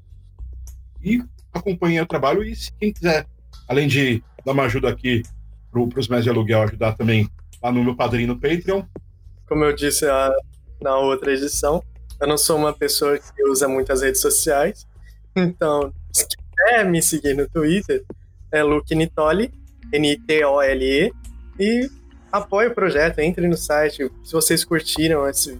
[1.01, 2.43] E acompanhem o trabalho.
[2.43, 3.25] E se quem quiser,
[3.67, 5.21] além de dar uma ajuda aqui
[5.71, 7.29] para os mestres de aluguel, ajudar também
[7.61, 8.83] lá no meu padrinho no Patreon.
[9.47, 10.33] Como eu disse a,
[10.81, 11.83] na outra edição,
[12.19, 14.85] eu não sou uma pessoa que usa muitas redes sociais.
[15.35, 18.03] Então, se quiser me seguir no Twitter,
[18.51, 19.51] é Luke Nitoli,
[19.93, 21.13] N-T-O-L-E,
[21.59, 21.89] e
[22.31, 24.11] apoie o projeto, entre no site.
[24.23, 25.59] Se vocês curtiram esse,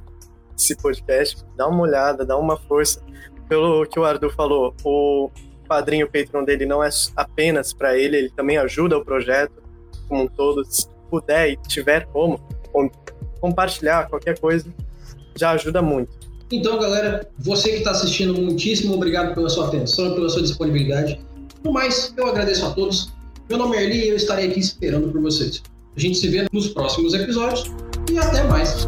[0.57, 3.01] esse podcast, dá uma olhada, dá uma força.
[3.47, 5.29] Pelo que o Ardu falou, o
[5.67, 9.60] padrinho Patreon dele não é apenas para ele, ele também ajuda o projeto
[10.11, 10.63] como um todo.
[10.65, 12.39] Se puder e tiver como,
[13.39, 14.67] compartilhar qualquer coisa,
[15.35, 16.11] já ajuda muito.
[16.51, 21.19] Então, galera, você que está assistindo, muitíssimo obrigado pela sua atenção, pela sua disponibilidade.
[21.63, 23.13] No mais, eu agradeço a todos.
[23.49, 25.63] Meu nome é Erli e eu estarei aqui esperando por vocês.
[25.95, 27.71] A gente se vê nos próximos episódios
[28.11, 28.87] e até mais.